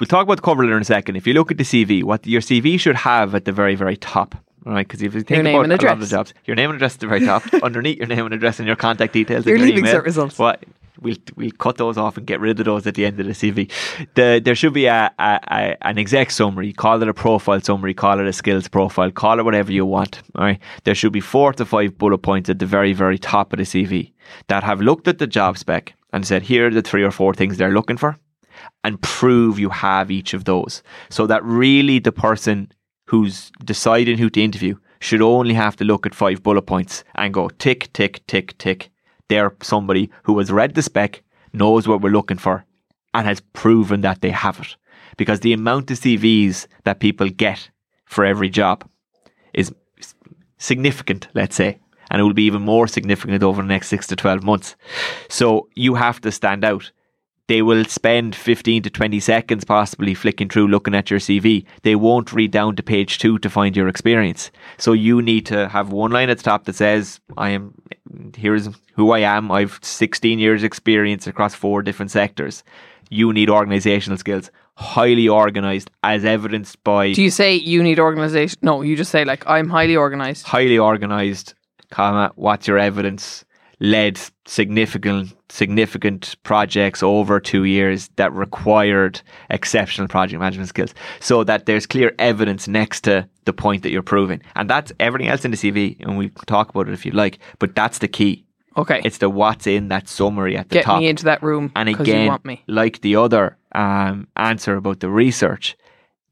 [0.00, 1.16] We'll talk about the cover letter in a second.
[1.16, 3.96] If you look at the CV, what your CV should have at the very, very
[3.96, 4.34] top,
[4.64, 4.86] right?
[4.86, 6.76] Because if you think name about and a lot of the jobs, your name and
[6.76, 9.56] address at the very top, underneath your name and address and your contact details, Your
[9.56, 10.00] and leaving email.
[10.00, 10.38] cert results.
[10.38, 10.64] What
[11.02, 13.32] we'll we'll cut those off and get rid of those at the end of the
[13.32, 13.70] CV.
[14.14, 16.72] The, there should be a, a, a an exec summary.
[16.72, 17.94] Call it a profile summary.
[17.94, 19.10] Call it a skills profile.
[19.10, 20.22] Call it whatever you want.
[20.36, 20.60] All right.
[20.84, 23.64] There should be four to five bullet points at the very very top of the
[23.64, 24.12] CV
[24.48, 27.34] that have looked at the job spec and said here are the three or four
[27.34, 28.18] things they're looking for,
[28.84, 32.70] and prove you have each of those, so that really the person
[33.06, 37.34] who's deciding who to interview should only have to look at five bullet points and
[37.34, 38.91] go tick, tick, tick, tick.
[39.32, 41.22] They're somebody who has read the spec,
[41.54, 42.66] knows what we're looking for,
[43.14, 44.76] and has proven that they have it.
[45.16, 47.70] Because the amount of CVs that people get
[48.04, 48.86] for every job
[49.54, 49.72] is
[50.58, 51.78] significant, let's say,
[52.10, 54.76] and it will be even more significant over the next six to 12 months.
[55.30, 56.92] So you have to stand out
[57.48, 61.64] they will spend 15 to 20 seconds possibly flicking through looking at your CV.
[61.82, 64.50] They won't read down to page two to find your experience.
[64.78, 67.74] So you need to have one line at the top that says, I am,
[68.36, 69.50] here's who I am.
[69.50, 72.62] I've 16 years experience across four different sectors.
[73.10, 78.58] You need organizational skills, highly organized as evidenced by Do you say you need organization?
[78.62, 80.46] No, you just say like I'm highly organized.
[80.46, 81.54] highly organized,
[81.90, 83.44] comma, what's your evidence?
[83.82, 90.94] Led significant significant projects over two years that required exceptional project management skills.
[91.20, 94.40] So that there's clear evidence next to the point that you're proving.
[94.56, 97.12] And that's everything else in the CV, and we can talk about it if you
[97.12, 98.46] like, but that's the key.
[98.76, 101.00] Okay, It's the what's in that summary at the get top.
[101.00, 102.62] me into that room And again, want me.
[102.68, 105.76] like the other um, answer about the research,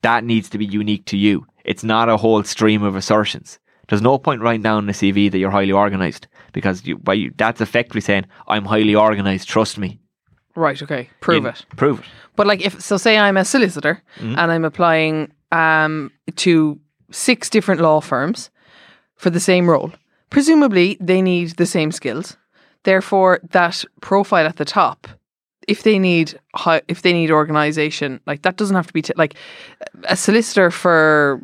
[0.00, 1.46] that needs to be unique to you.
[1.66, 3.58] It's not a whole stream of assertions.
[3.88, 7.14] There's no point writing down in a CV that you're highly organised because you, by
[7.14, 9.98] you, that's effectively saying, I'm highly organised, trust me.
[10.56, 10.82] Right.
[10.82, 11.08] Okay.
[11.20, 11.64] Prove You- it.
[11.76, 12.06] Prove it.
[12.36, 14.38] But like if so, say I'm a solicitor Mm-hmm.
[14.38, 16.78] and I'm applying um to
[17.10, 18.50] six different law firms
[19.16, 19.92] for the same role.
[20.30, 22.36] Presumably, they need the same skills.
[22.84, 25.06] Therefore, that profile at the top,
[25.68, 29.12] if they need hi- if they need organization, like that doesn't have to be t-
[29.16, 29.34] like
[30.04, 31.42] a solicitor for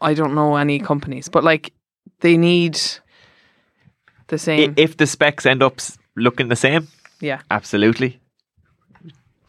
[0.00, 1.72] I don't know any companies, but like
[2.20, 2.78] they need
[4.34, 4.74] the same.
[4.76, 5.80] If the specs end up
[6.16, 6.88] looking the same,
[7.20, 7.40] yeah.
[7.50, 8.18] absolutely.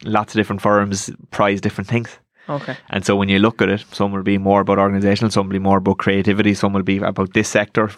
[0.04, 2.10] Lots of different firms prize different things.
[2.48, 2.76] Okay.
[2.92, 5.54] And so when you look at it, some will be more about organizational, some will
[5.54, 7.90] be more about creativity, some will be about this sector,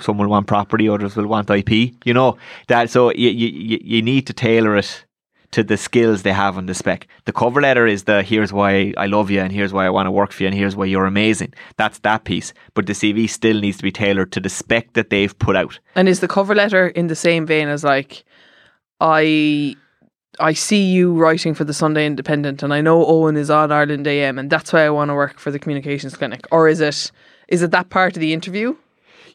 [0.00, 1.70] some will want property, others will want IP.
[2.04, 2.36] You know
[2.68, 2.90] that.
[2.90, 5.04] So you, you- you need to tailor it
[5.50, 7.06] to the skills they have on the spec.
[7.24, 10.06] The cover letter is the here's why I love you and here's why I want
[10.06, 11.54] to work for you and here's why you're amazing.
[11.76, 12.52] That's that piece.
[12.74, 15.78] But the CV still needs to be tailored to the spec that they've put out.
[15.94, 18.24] And is the cover letter in the same vein as like
[19.00, 19.76] I
[20.38, 24.06] I see you writing for the Sunday Independent and I know Owen is on Ireland
[24.06, 27.10] AM and that's why I want to work for the communications clinic or is it
[27.48, 28.76] is it that part of the interview?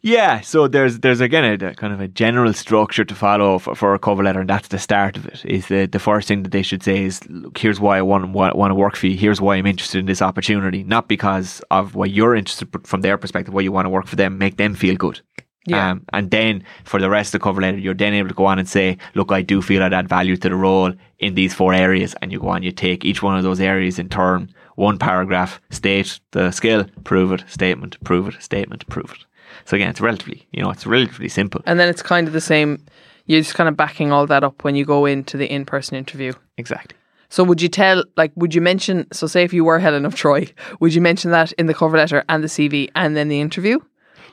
[0.05, 3.73] Yeah, so there's there's again a, a kind of a general structure to follow for,
[3.73, 5.45] for a cover letter, and that's the start of it.
[5.45, 8.29] Is the the first thing that they should say is, look, here's why I want
[8.33, 9.15] want, want to work for you.
[9.15, 12.99] Here's why I'm interested in this opportunity, not because of why you're interested, but from
[12.99, 15.21] their perspective, why you want to work for them, make them feel good.
[15.65, 15.91] Yeah.
[15.91, 18.45] Um, and then for the rest of the cover letter, you're then able to go
[18.45, 21.53] on and say, look, I do feel I'd add value to the role in these
[21.53, 22.13] four areas.
[22.21, 25.61] And you go on, you take each one of those areas in turn, one paragraph,
[25.69, 29.25] state the skill, prove it, statement, prove it, statement, prove it.
[29.65, 31.61] So again, it's relatively, you know, it's relatively simple.
[31.65, 32.83] And then it's kind of the same
[33.25, 36.33] you're just kind of backing all that up when you go into the in-person interview.
[36.57, 36.97] Exactly.
[37.29, 40.15] So would you tell like would you mention so say if you were Helen of
[40.15, 40.47] Troy,
[40.79, 43.79] would you mention that in the cover letter and the CV and then the interview?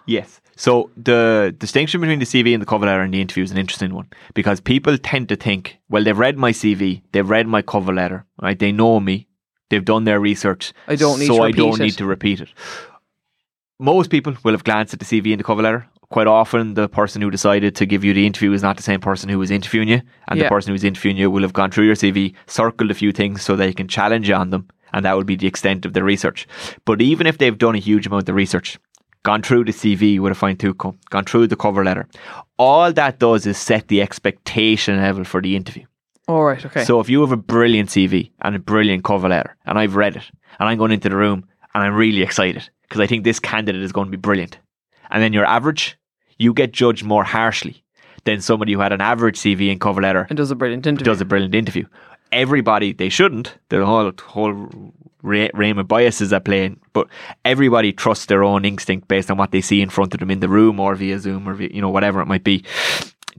[0.06, 0.40] Yes.
[0.56, 3.56] So the distinction between the CV and the cover letter and the interview is an
[3.56, 7.62] interesting one because people tend to think, well, they've read my CV, they've read my
[7.62, 8.58] cover letter, right?
[8.58, 9.26] They know me,
[9.70, 10.72] They've done their research.
[10.88, 11.84] I don't need to so I don't it.
[11.84, 12.48] need to repeat it.
[13.80, 15.86] Most people will have glanced at the CV and the cover letter.
[16.10, 19.00] Quite often, the person who decided to give you the interview is not the same
[19.00, 20.44] person who was interviewing you, and Yeah.
[20.44, 23.40] the person who's interviewing you will have gone through your CV, circled a few things
[23.40, 26.04] so they can challenge you on them, and that would be the extent of their
[26.04, 26.46] research.
[26.84, 28.78] But even if they've done a huge amount of research,
[29.22, 32.06] gone through the CV with a fine tooth comb, gone through the cover letter,
[32.58, 35.84] all that does is set the expectation level for the interview.
[36.28, 36.62] All right.
[36.62, 36.84] Okay.
[36.84, 40.16] So if you have a brilliant CV and a brilliant cover letter, and I've read
[40.16, 43.38] it, and I'm going into the room and I'm really excited because I think this
[43.38, 44.58] candidate is going to be brilliant,
[45.10, 45.96] and then you're average,
[46.38, 47.84] you get judged more harshly
[48.24, 51.04] than somebody who had an average CV and cover letter and does a brilliant interview.
[51.04, 51.86] does a brilliant interview.
[52.32, 53.54] Everybody, they shouldn't.
[53.68, 57.06] The whole whole realm of biases at play, but
[57.44, 60.40] everybody trusts their own instinct based on what they see in front of them in
[60.40, 62.64] the room or via Zoom or via, you know whatever it might be.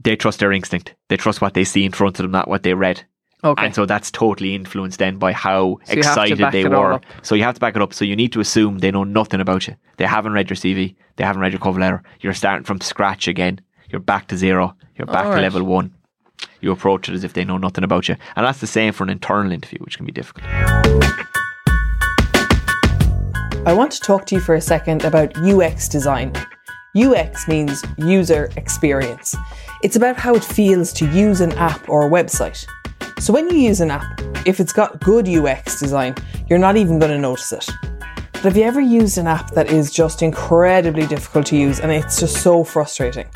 [0.02, 0.94] They trust their instinct.
[1.08, 3.04] They trust what they see in front of them, not what they read.
[3.44, 3.66] Okay.
[3.66, 7.00] And so that's totally influenced then by how So you have to excited they were.
[7.22, 7.92] So you have to back it up.
[7.92, 9.74] So you need to assume they know nothing about you.
[9.96, 10.94] They haven't read your CV.
[11.16, 12.04] They haven't read your cover letter.
[12.20, 13.60] You're starting from scratch again.
[13.88, 14.76] You're back to zero.
[14.96, 15.92] You're back All to level one.
[16.60, 18.16] You approach it as if they know nothing about you.
[18.36, 20.46] And that's the same for an internal interview, which can be difficult.
[23.64, 26.32] I want to talk to you for a second about UX design.
[26.96, 29.34] UX means user experience.
[29.82, 32.66] It's about how it feels to use an app or a website.
[33.22, 36.16] So when you use an app, if it's got good UX design,
[36.48, 37.70] you're not even going to notice it.
[38.32, 41.92] But have you ever used an app that is just incredibly difficult to use and
[41.92, 43.28] it's just so frustrating?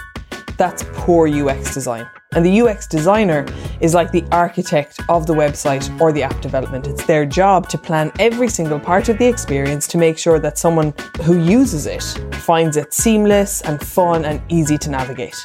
[0.59, 2.05] That's poor UX design.
[2.35, 3.46] And the UX designer
[3.81, 6.88] is like the architect of the website or the app development.
[6.88, 10.59] It's their job to plan every single part of the experience to make sure that
[10.59, 12.03] someone who uses it
[12.35, 15.37] finds it seamless and fun and easy to navigate.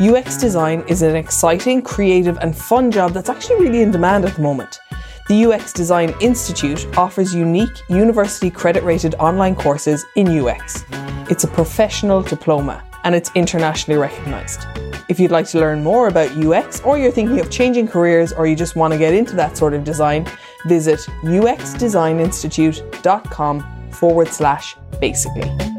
[0.00, 4.34] UX design is an exciting, creative, and fun job that's actually really in demand at
[4.34, 4.80] the moment.
[5.28, 10.84] The UX Design Institute offers unique university credit rated online courses in UX.
[11.28, 14.64] It's a professional diploma and it's internationally recognised.
[15.10, 18.46] If you'd like to learn more about UX or you're thinking of changing careers or
[18.46, 20.26] you just want to get into that sort of design,
[20.66, 25.69] visit uxdesigninstitute.com forward slash basically.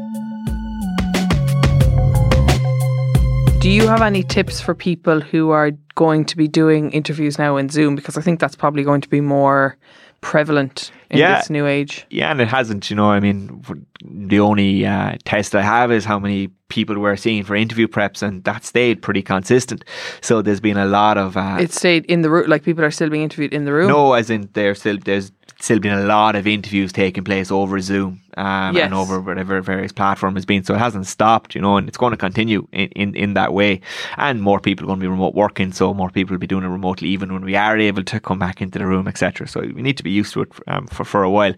[3.62, 7.56] Do you have any tips for people who are going to be doing interviews now
[7.56, 7.94] in Zoom?
[7.94, 9.76] Because I think that's probably going to be more
[10.20, 11.36] prevalent in Yeah.
[11.38, 12.04] this new age.
[12.10, 13.08] Yeah, and it hasn't, you know.
[13.12, 13.62] I mean,
[14.04, 18.20] the only uh, test I have is how many people we're seeing for interview preps,
[18.20, 19.84] and that stayed pretty consistent.
[20.22, 22.90] So there's been a lot of uh, It stayed in the room, like people are
[22.90, 23.86] still being interviewed in the room.
[23.86, 25.30] no, as in there's still there's
[25.62, 28.86] still been a lot of interviews taking place over Zoom um, Yes.
[28.86, 30.64] and over whatever various platform has been.
[30.64, 33.52] So it hasn't stopped, you know, and it's going to continue in, in, in that
[33.54, 33.80] way.
[34.16, 36.64] And more people are going to be remote working, so more people will be doing
[36.64, 39.46] it remotely, even when we are able to come back into the room, etc.
[39.46, 41.54] So we need to be used to it um, for for a while.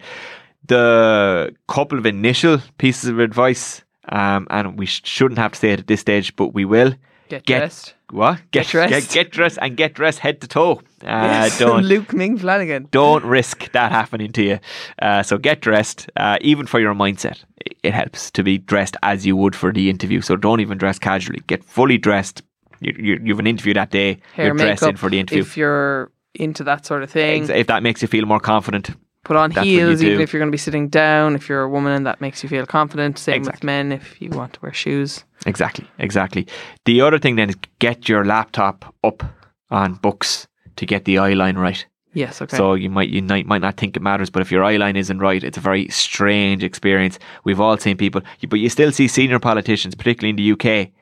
[0.67, 5.73] The couple of initial pieces of advice, um, and we sh- shouldn't have to say
[5.73, 6.95] it at this stage, but we will.
[7.35, 7.95] Get, Get dressed.
[8.11, 8.41] What?
[8.53, 8.91] Get dressed.
[8.91, 10.73] Get, get dressed and get dressed head to toe.
[11.03, 12.89] Uh, Yes, don't Luke Ming Flanagan.
[12.91, 14.59] don't risk that happening to you.
[15.03, 17.43] Uh, so get dressed, uh, even for your mindset.
[17.67, 20.21] It, it helps to be dressed as you would for the interview.
[20.21, 21.43] So don't even dress casually.
[21.47, 22.43] Get fully dressed.
[22.81, 24.19] You, you, you have an interview that day.
[24.35, 25.43] Hair, you're dressed in for the interview.
[25.43, 28.91] If you're into that sort of thing, If that makes you feel more confident,
[29.25, 31.35] put on That's heels, even if you're going to be sitting down.
[31.35, 33.19] If you're a woman and that makes you feel confident.
[33.19, 35.25] Same with men if you want to wear shoes.
[35.47, 36.47] Exactly, exactly.
[36.85, 39.23] The other thing then is get your laptop up
[39.71, 41.85] on books to get the eye line right.
[42.15, 42.57] Yes, okay.
[42.57, 44.97] So you might you might, might not think it matters, but if your eye line
[44.97, 47.19] isn't right, it's a very strange experience.
[47.43, 50.93] We've all seen people, but you still see senior politicians, particularly in the UK,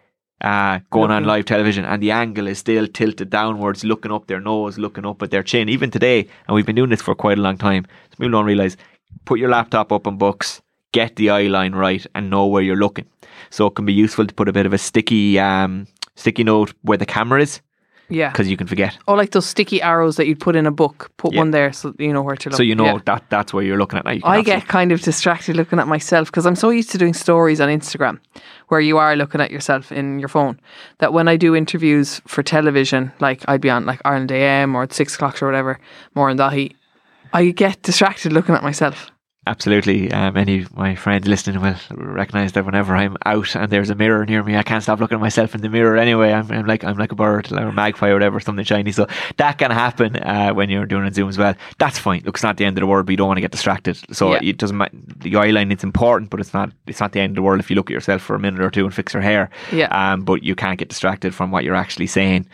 [0.41, 4.41] uh, going on live television, and the angle is still tilted downwards, looking up their
[4.41, 5.69] nose, looking up at their chin.
[5.69, 7.87] Even today, and we've been doing this for quite a long time.
[8.11, 8.77] So people don't realize.
[9.27, 12.77] Put your laptop up on books, get the eye line right, and know where you're
[12.77, 13.07] looking.
[13.51, 16.73] So it can be useful to put a bit of a sticky um, sticky note
[16.83, 17.61] where the camera is,
[18.09, 18.31] yeah.
[18.31, 18.97] because you can forget.
[19.09, 21.11] Oh, like those sticky arrows that you'd put in a book.
[21.17, 21.39] Put Yeah.
[21.41, 22.57] one there so you know where to look.
[22.57, 22.99] So you know Yeah.
[23.07, 24.05] that that's where you're looking at.
[24.05, 27.15] Now I get kind of distracted looking at myself because I'm so used to doing
[27.15, 28.19] stories on Instagram
[28.69, 30.59] where you are looking at yourself in your phone
[30.99, 34.83] that when I do interviews for television, like I'd be on like Ireland AM or
[34.83, 35.79] at six o'clock or whatever,
[36.15, 36.75] Maura and Dáithí,
[37.35, 39.11] I get distracted looking at myself.
[39.45, 40.13] Absolutely.
[40.13, 43.97] Um, any of my friends listening will recognise that whenever I'm out and there's a
[43.97, 46.33] mirror near me, I can't stop looking at myself in the mirror anyway.
[46.33, 48.93] I'm, I'm like I'm like a bird or a magpie or whatever, something shiny.
[48.93, 51.57] So that can happen uh, when you're doing a Zoom as well.
[51.79, 52.23] That's fine.
[52.25, 53.99] Look, it's not the end of the world, but you don't want to get distracted.
[54.15, 54.39] So Yeah.
[54.45, 54.97] it doesn't matter.
[55.17, 57.59] the eye line it's important, but it's not it's not the end of the world
[57.59, 59.51] if you look at yourself for a minute or two and fix your hair.
[59.73, 59.89] Yeah.
[60.13, 62.47] Um, but you can't get distracted from what you're actually saying.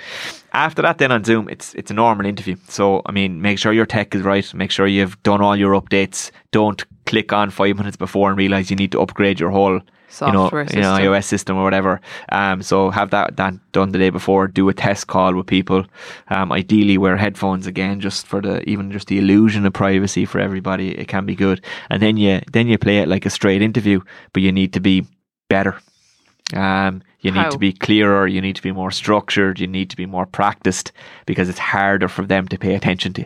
[0.53, 2.57] After that, then on Zoom, it's it's a normal interview.
[2.69, 4.55] So I mean, make sure your tech is right.
[4.55, 6.31] Make sure you've done all your updates.
[6.53, 9.81] Don't click on five minutes before and realize you need to upgrade your whole
[10.11, 10.79] Software you know, system.
[10.79, 12.01] you know, iOS system or whatever.
[12.31, 14.49] Um, so have that, that done the day before.
[14.49, 15.85] Do a test call with people.
[16.29, 20.41] Um, ideally wear headphones again, just for the even just the illusion of privacy for
[20.41, 20.97] everybody.
[20.99, 24.01] It can be good, and then you then you play it like a straight interview,
[24.33, 25.05] but you need to be
[25.49, 25.79] better.
[26.55, 28.27] Um, you need to be clearer.
[28.27, 29.61] You need to be more structured.
[29.61, 30.93] You need to be more practiced
[31.27, 33.25] because it's harder for them to pay attention to.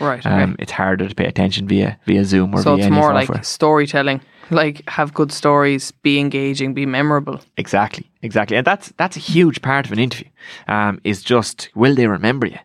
[0.00, 0.24] Right.
[0.24, 0.42] Okay.
[0.42, 3.12] Um, it's harder to pay attention via via Zoom or via so via it's more
[3.12, 3.36] software.
[3.36, 4.20] like storytelling.
[4.50, 7.40] Like have good stories, be engaging, be memorable.
[7.56, 10.28] Exactly, exactly, and that's that's a huge part of an interview.
[10.68, 12.58] Um, is just will they remember you?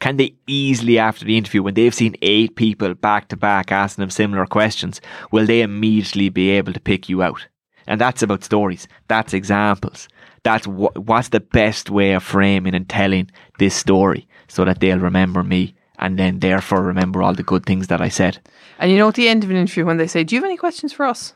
[0.00, 4.02] Can they easily after the interview, when they've seen eight people back to back asking
[4.02, 7.46] them similar questions, will they immediately be able to pick you out?
[7.86, 8.88] And that's about stories.
[9.08, 10.08] That's examples.
[10.42, 14.98] That's wh- what's the best way of framing and telling this story so that they'll
[14.98, 18.38] remember me and then therefore remember all the good things that I said.
[18.78, 20.46] And you know, at the end of an interview, when they say, "Do you have
[20.46, 21.34] any questions for us?"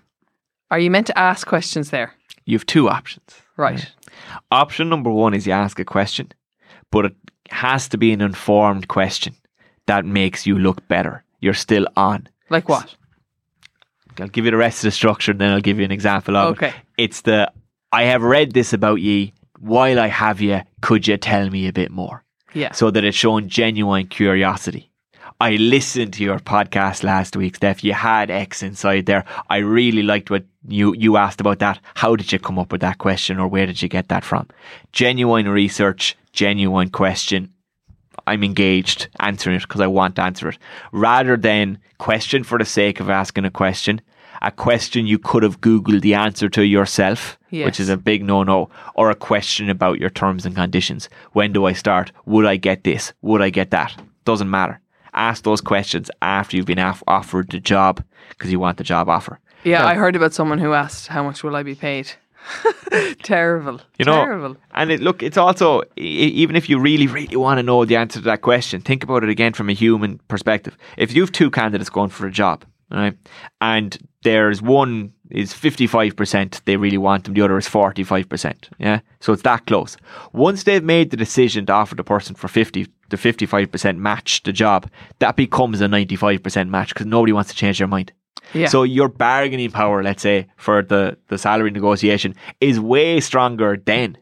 [0.71, 2.15] Are you meant to ask questions there?
[2.45, 3.37] You have two options.
[3.57, 3.91] Right.
[4.51, 6.33] Option number one is you ask a question,
[6.91, 7.17] but it
[7.51, 9.35] has to be an informed question
[9.87, 11.25] that makes you look better.
[11.41, 12.29] You're still on.
[12.51, 12.95] Like what?
[14.21, 16.37] I'll give you the rest of the structure and then I'll give you an example
[16.37, 16.69] of Okay.
[16.69, 16.75] it.
[16.97, 17.51] It's the
[17.93, 19.33] I have read this about ye.
[19.61, 22.23] While I have you, could you tell me a bit more?
[22.55, 22.73] Yeah.
[22.73, 24.91] So that it's shown genuine curiosity.
[25.41, 27.85] I listened to your podcast last week, Steph.
[27.85, 29.25] You had X inside there.
[29.51, 31.79] I really liked what you, you asked about that.
[31.95, 34.49] How did you come up with that question or where did you get that from?
[34.93, 37.53] Genuine research, genuine question.
[38.27, 40.59] I'm engaged answering it because I want to answer it.
[40.93, 44.01] Rather than question for the sake of asking a question,
[44.43, 48.43] a question you could have Googled the answer to yourself, which is a big no
[48.43, 51.09] no, or a question about your terms and conditions.
[51.33, 52.13] When do I start?
[52.27, 53.13] Would I get this?
[53.23, 53.95] Would I get that?
[54.25, 54.81] Doesn't matter.
[55.15, 59.09] Ask those questions after you've been off- offered the job because you want the job
[59.09, 59.39] offer.
[59.65, 59.89] Yeah, No.
[59.89, 62.13] I heard about someone who asked, "How much will I be paid?"
[63.23, 63.81] Terrible.
[63.99, 64.57] You know, Terrible.
[64.75, 67.97] and it, look, it's also e- even if you really, really want to know the
[67.97, 70.77] answer to that question, think about it again from a human perspective.
[70.97, 73.15] If you have two candidates going for a job, right,
[73.61, 78.05] and there's one is fifty five percent they really want them, the other is forty
[78.05, 78.69] five percent.
[78.79, 79.97] Yeah, so it's that close.
[80.33, 83.99] Once they've made the decision to offer the person for fifty, the fifty five percent
[83.99, 87.79] match the job, that becomes a ninety five percent match because nobody wants to change
[87.79, 88.13] their mind.
[88.55, 88.69] Yeah.
[88.69, 94.17] So your bargaining power, let's say, for the, the salary negotiation is way stronger then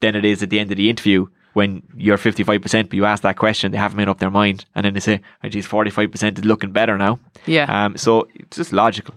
[0.00, 3.22] than it is at the end of the interview when you're 55%, but you ask
[3.22, 4.64] that question, they haven't made up their mind.
[4.74, 7.18] And then they say, oh, geez, 45% is looking better now.
[7.46, 7.66] Yeah.
[7.84, 9.14] Um, so it's just logical.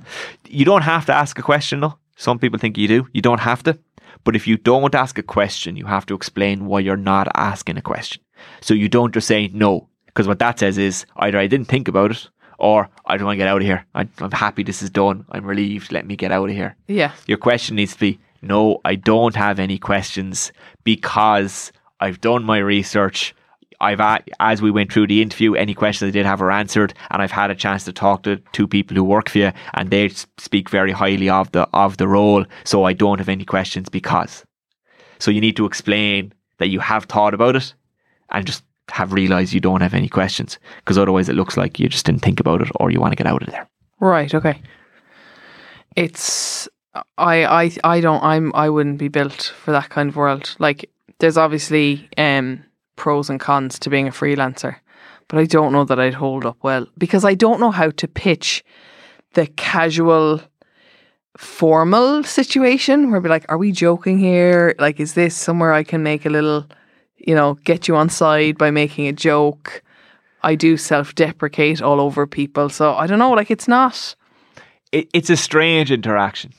[0.48, 1.98] You don't have to ask a question, though.
[2.17, 3.08] Some people think you do.
[3.13, 3.78] You don't have to.
[4.24, 7.78] But if you don't ask a question, you have to explain why you're not asking
[7.78, 8.21] a question.
[8.62, 11.88] So you don't just say no, because what that says is either I didn't think
[11.88, 13.86] about it or I don't want to get out of here.
[13.93, 15.26] I, I'm happy this is done.
[15.30, 15.91] I'm relieved.
[15.91, 16.76] Let me get out of here.
[16.88, 17.12] yeah.
[17.28, 20.52] Your question needs to be no, I don't have any questions
[20.84, 23.34] because I've done my research.
[23.82, 27.22] I've as we went through the interview, any questions I did have are answered, and
[27.22, 30.10] I've had a chance to talk to two people who work for you, and they
[30.38, 32.46] speak very highly of the of the role.
[32.64, 34.46] So I don't have any questions because.
[35.20, 37.74] So you need to explain that you have thought about it,
[38.30, 41.90] and just have realised you don't have any questions, because otherwise it looks like you
[41.90, 43.68] just didn't think about it or you want to get out of there.
[44.00, 44.34] Right.
[44.34, 44.62] Okay.
[45.96, 46.70] It's
[47.18, 50.56] I I I don't I'm I wouldn't be built for that kind of world.
[50.60, 50.90] Like
[51.26, 52.64] there's obviously um
[52.96, 54.76] pros and cons to being a freelancer,
[55.28, 58.08] but I don't know that I'd hold up well because I don't know how to
[58.08, 58.64] pitch
[59.34, 60.40] the casual
[61.36, 64.76] formal situation where I'd be like, are we joking here?
[64.78, 66.68] Like, is this somewhere I can make a little,
[67.18, 69.82] you know, get you on side by making a joke?
[70.44, 72.70] I do self deprecate all over people.
[72.70, 74.16] So I don't know, like, it's not,
[74.92, 76.54] It, it's a strange interaction.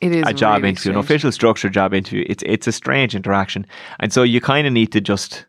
[0.00, 2.24] It is a job really interview, an official structured job interview.
[2.28, 3.66] It's it's a strange interaction,
[3.98, 5.46] and so you kind of need to just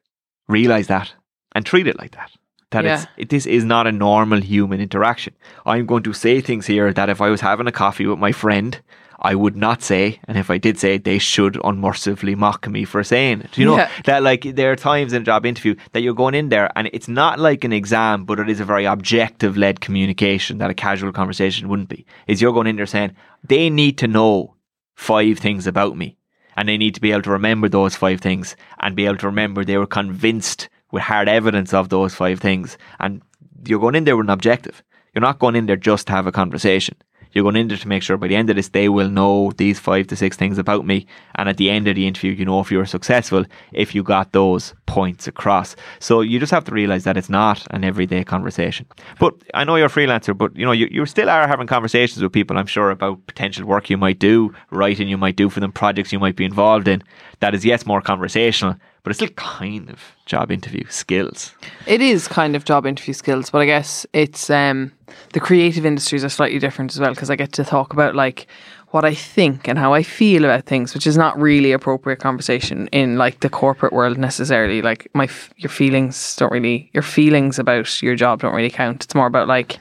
[0.48, 1.14] realize that
[1.56, 2.32] and treat it like that.
[2.72, 3.10] That it's Yeah.
[3.18, 5.34] it, this is not a normal human interaction.
[5.66, 8.32] I'm going to say things here that if I was having a coffee with my
[8.32, 8.82] friend,
[9.24, 12.86] I would not say, and if I did say, it, they should unmercifully mock me
[12.86, 13.58] for saying it.
[13.58, 13.90] You know Yeah.
[14.06, 16.90] that like there are times in a job interview that you're going in there and
[16.92, 20.74] it's not like an exam, but it is a very objective led communication that a
[20.74, 22.06] casual conversation wouldn't be.
[22.28, 24.56] Is you're going in there saying they need to know
[24.96, 26.18] five things about me
[26.58, 29.28] and they need to be able to remember those five things and be able to
[29.28, 33.22] remember they were convinced with hard evidence of those five things and
[33.68, 36.28] you're going in there with an objective you're not going in there just to have
[36.28, 36.96] a conversation
[37.34, 39.52] You're going in there to make sure by the end of this, they will know
[39.58, 41.06] these five to six things about me.
[41.36, 44.04] And at the end of the interview, you know if you were successful, if you
[44.04, 45.76] got those points across.
[46.00, 48.86] So you just have to realize that it's not an everyday conversation.
[49.20, 52.22] But I know you're a freelancer, but you know, you, you still are having conversations
[52.22, 55.62] with people, I'm sure, about potential work you might do, writing you might do for
[55.62, 57.02] them, projects you might be involved in.
[57.40, 61.54] That is, yes, more conversational, but it's still kind of job interview skills.
[61.88, 64.92] It is kind of job interview skills, but I guess it's um,
[65.34, 68.48] the creative industries are slightly different as well because I get to talk about like
[68.92, 72.88] what I think and how I feel about things, which is not really appropriate conversation
[72.88, 74.82] in like the corporate world necessarily.
[74.82, 79.04] Like my your feelings don't really your feelings about your job don't really count.
[79.04, 79.80] It's more about like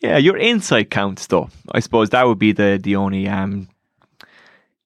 [0.00, 1.50] yeah, your insight counts though.
[1.72, 3.68] I suppose that would be the the only um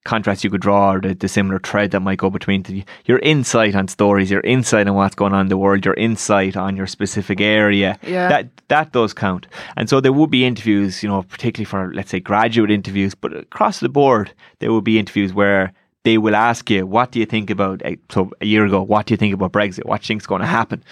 [0.05, 3.19] contrast you could draw or the, the similar thread that might go between the, your
[3.21, 6.77] insight on stories, your insight on what's going on in the world, your insight on
[6.77, 7.99] your specific area.
[8.03, 8.29] Yeah.
[8.29, 9.47] That that does count.
[9.77, 13.37] And so there would be interviews, you know, particularly for let's say graduate interviews, but
[13.37, 15.73] across the board there will be interviews where
[16.05, 19.07] they will ask you, what do you think about, eh, so a year ago, what
[19.07, 19.85] do you think about Brexit?
[19.85, 20.83] What do you think's going to happen?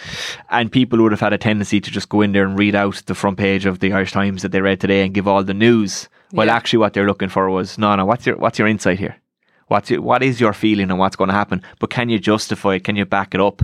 [0.51, 3.03] And people would have had a tendency to just go in there and read out
[3.07, 5.55] the front page of the Irish Times that they read today and give all the
[5.55, 6.57] news well, yeah.
[6.57, 8.05] actually, what they're looking for was no, no.
[8.05, 9.17] What's your what's your insight here?
[9.69, 11.63] What's your, what is your feeling and what's going to happen?
[11.79, 12.85] But can you justify it?
[12.85, 13.63] Can you back it up?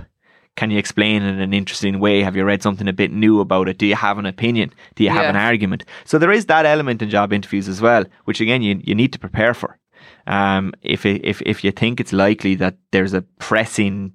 [0.55, 2.23] Can you explain it in an interesting way?
[2.23, 3.77] Have you read something a bit new about it?
[3.77, 4.73] Do you have an opinion?
[4.95, 5.29] Do you have yeah.
[5.29, 5.83] an argument?
[6.05, 9.13] So there is that element in job interviews as well, which again you, you need
[9.13, 9.77] to prepare for.
[10.25, 14.13] Um, if if if you think it's likely that there's a pressing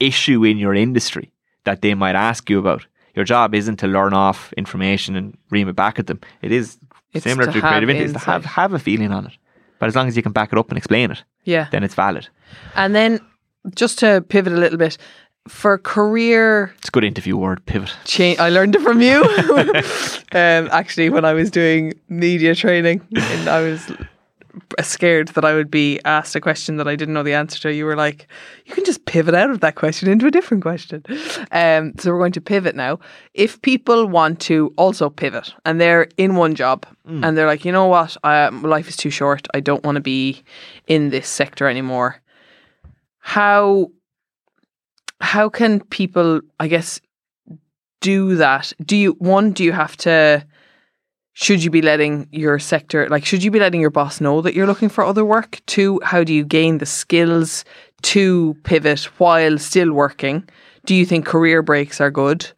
[0.00, 1.32] issue in your industry
[1.64, 5.68] that they might ask you about, your job isn't to learn off information and ream
[5.68, 6.20] it back at them.
[6.42, 6.78] It is
[7.18, 9.32] it's similar to, to creative is to have have a feeling on it.
[9.78, 11.94] But as long as you can back it up and explain it, yeah, then it's
[11.94, 12.28] valid.
[12.74, 13.20] And then
[13.74, 14.98] just to pivot a little bit
[15.46, 17.64] for career, it's a good interview word.
[17.66, 17.94] Pivot.
[18.04, 18.38] Change.
[18.38, 19.22] I learned it from you.
[20.32, 23.90] um, actually, when I was doing media training, and I was
[24.80, 27.72] scared that I would be asked a question that I didn't know the answer to.
[27.72, 28.26] You were like,
[28.66, 31.02] you can just pivot out of that question into a different question.
[31.50, 32.98] Um, so we're going to pivot now.
[33.34, 37.24] If people want to also pivot and they're in one job mm.
[37.24, 39.46] and they're like, you know what, uh, life is too short.
[39.54, 40.42] I don't want to be
[40.86, 42.20] in this sector anymore.
[43.18, 43.90] How
[45.20, 47.00] how can people, I guess,
[48.00, 48.72] do that?
[48.84, 49.52] Do you one?
[49.52, 50.46] Do you have to
[51.40, 54.54] should you be letting your sector like should you be letting your boss know that
[54.54, 55.60] you're looking for other work?
[55.66, 57.64] Two how do you gain the skills
[58.02, 60.48] to pivot while still working?
[60.84, 62.50] Do you think career breaks are good?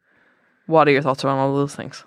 [0.65, 2.05] What are your thoughts around all those things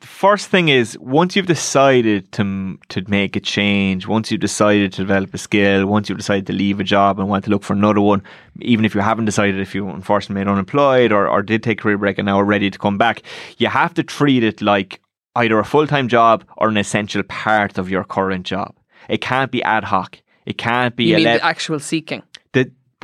[0.00, 5.02] first thing is once you've decided to to make a change, once you've decided to
[5.02, 7.72] develop a skill, once you've decided to leave a job and want to look for
[7.72, 8.22] another one,
[8.60, 11.82] even if you haven't decided if you unfortunately made unemployed or, or did take a
[11.82, 13.22] career break and now are ready to come back,
[13.58, 15.00] you have to treat it like
[15.36, 18.74] either a full time job or an essential part of your current job.
[19.08, 20.20] It can't be ad hoc.
[20.46, 22.22] It can't be you mean le- the actual seeking.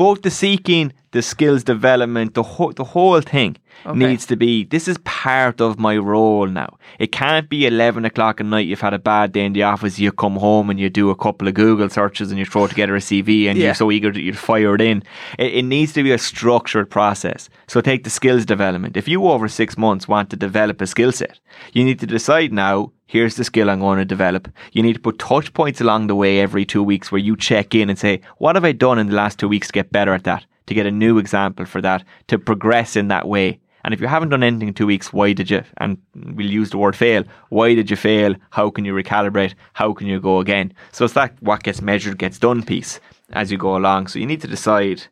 [0.03, 3.97] Both the seeking, the skills development, the whole the whole thing okay.
[3.97, 4.65] needs to be.
[4.65, 6.71] This is part of my role now.
[6.99, 8.67] It can't be eleven o'clock at night.
[8.67, 10.01] You've had a bad day in the office.
[10.01, 12.97] You come home and you do a couple of Google searches and you throw together
[12.97, 13.67] a CV and yeah.
[13.67, 15.05] you're so eager that you fire it in.
[15.39, 17.49] It, it needs to be a structured process.
[17.69, 18.97] So take the skills development.
[18.97, 21.39] If you over six months want to develop a skill set,
[21.75, 24.49] you need to decide now here's the skill I'm going to develop.
[24.73, 27.75] You need to put touch points along the way every two weeks where you check
[27.75, 30.15] in and say, what have I done in the last two weeks to get better
[30.15, 30.47] at that?
[30.69, 33.61] To get a new example for that, to progress in that way.
[33.85, 35.63] And if you haven't done anything in two weeks, why did you?
[35.77, 37.23] And we'll use the word fail.
[37.51, 38.35] Why did you fail?
[38.49, 39.55] How can you recalibrate?
[39.75, 40.73] How can you go again?
[40.93, 42.99] So it's that what gets measured gets done piece
[43.35, 44.07] as you go along.
[44.07, 45.03] So you need to decide.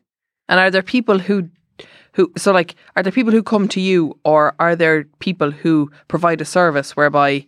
[0.49, 1.49] And are there people who
[2.13, 5.91] who so like are there people who come to you or are there people who
[6.07, 7.45] provide a service whereby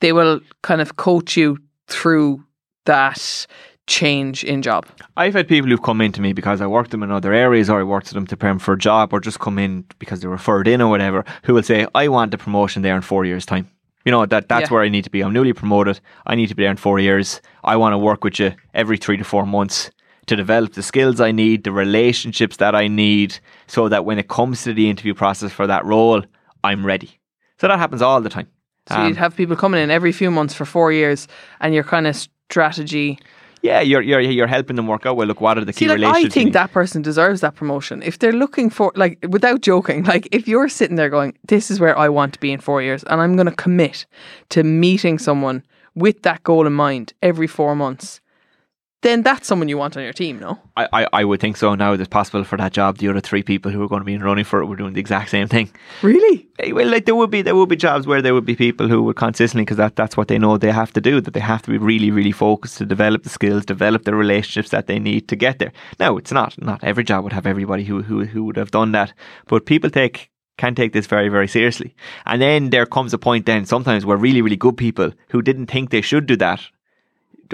[0.00, 2.44] they will kind of coach you through
[2.84, 3.46] that
[3.86, 4.86] change in job.
[5.16, 7.70] I've had people who've come in to me because I worked them in other areas
[7.70, 9.84] or I worked with them to prepare them for a job or just come in
[9.98, 12.96] because they were referred in or whatever, who will say, I want a promotion there
[12.96, 13.70] in four years' time.
[14.04, 14.74] You know, that that's yeah.
[14.74, 15.22] where I need to be.
[15.22, 16.00] I'm newly promoted.
[16.26, 17.40] I need to be there in four years.
[17.64, 19.90] I want to work with you every three to four months
[20.26, 24.28] to develop the skills I need, the relationships that I need, so that when it
[24.28, 26.22] comes to the interview process for that role,
[26.62, 27.18] I'm ready.
[27.60, 28.48] So that happens all the time.
[28.88, 31.28] So um, you'd have people coming in every few months for four years,
[31.60, 33.18] and your kind of strategy.
[33.62, 35.16] Yeah, you're you're you're helping them work out.
[35.16, 36.36] Well, look, what are the key See, like, relationships?
[36.36, 38.02] I think that person deserves that promotion.
[38.02, 41.80] If they're looking for, like, without joking, like, if you're sitting there going, "This is
[41.80, 44.06] where I want to be in four years," and I'm going to commit
[44.50, 45.64] to meeting someone
[45.94, 48.20] with that goal in mind every four months,
[49.06, 50.58] then that's someone you want on your team, no?
[50.76, 52.98] I, I, I would think so now that it's possible for that job.
[52.98, 55.00] The other three people who are going to be running for it were doing the
[55.00, 55.70] exact same thing.
[56.02, 56.48] Really?
[56.58, 58.88] Eh, Well, like there would be there would be jobs where there would be people
[58.88, 61.20] who would consistently because that, that's what they know they have to do.
[61.20, 64.70] That they have to be really really focused to develop the skills, develop the relationships
[64.70, 65.72] that they need to get there.
[66.00, 66.60] No, it's not.
[66.60, 69.12] Not every job would have everybody who who who would have done that,
[69.46, 71.94] but people take can take this very very seriously.
[72.24, 75.66] And then there comes a point then sometimes where really really good people who didn't
[75.66, 76.60] think they should do that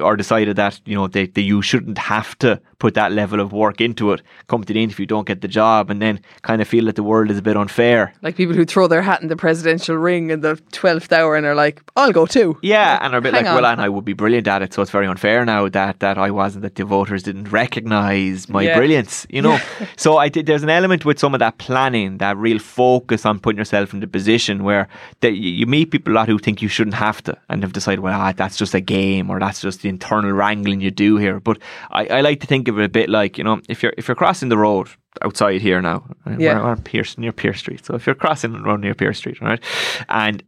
[0.00, 3.52] or decided that you know they, they you shouldn't have to put that level of
[3.52, 6.66] work into it come to the interview don't get the job and then kind of
[6.66, 9.28] feel that the world is a bit unfair Like people who throw their hat in
[9.28, 12.58] the presidential ring in the 12th hour and are like, I'll go too.
[12.62, 13.72] yeah and are a bit like well on.
[13.74, 16.30] and I would be brilliant at it so it's very unfair now that that I
[16.30, 18.76] wasn't that the voters didn't recognise my Yeah.
[18.76, 19.58] brilliance you know
[19.96, 23.38] so I did there's an element with some of that planning that real focus on
[23.40, 24.88] putting yourself in the position where
[25.20, 27.72] that you you meet people a lot who think you shouldn't have to and have
[27.72, 31.16] decided well ah, that's just a game or that's just the internal wrangling you do
[31.18, 31.58] here but
[31.90, 34.08] I, I like to think of it a bit like you know if you're if
[34.08, 34.88] you're crossing the road
[35.22, 36.54] outside here now uh, Yeah.
[36.54, 39.18] we're, we're on Pearse near Pearse Street so if you're crossing the road near Pearse
[39.18, 39.62] Street right
[40.08, 40.42] and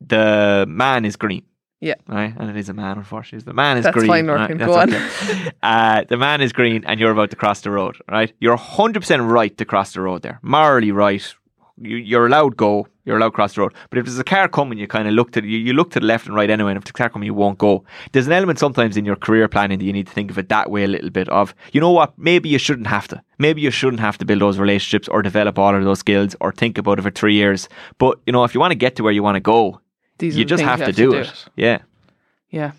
[0.00, 1.42] the man is green
[1.80, 1.94] Yeah.
[2.08, 2.32] right?
[2.36, 3.44] And it is a man, unfortunately.
[3.44, 4.08] The man is That's green.
[4.08, 4.56] fine, right?
[4.58, 4.94] That's Go on.
[4.94, 5.50] okay.
[5.62, 8.32] uh, the man is green, and you're about to cross the road, right?
[8.40, 10.38] You're 100% right to cross the road there.
[10.42, 11.34] Morally right.
[11.82, 12.86] You, you're allowed go.
[13.04, 13.74] You're allowed cross the road.
[13.90, 16.00] But if there's a car coming, you kind of look to you, you look to
[16.00, 16.70] the left and right anyway.
[16.70, 17.84] And if the car coming, you won't go.
[18.12, 20.48] There's an element sometimes in your career planning that you need to think of it
[20.50, 21.28] that way a little bit.
[21.28, 22.16] Of you know what?
[22.16, 23.22] Maybe you shouldn't have to.
[23.38, 26.52] Maybe you shouldn't have to build those relationships or develop all of those skills or
[26.52, 27.68] think about it for three years.
[27.98, 29.80] But you know, if you want to get to where you want to go,
[30.18, 31.44] These you just have, you to, do, it.
[31.56, 31.78] Yeah.
[32.50, 32.72] Yeah.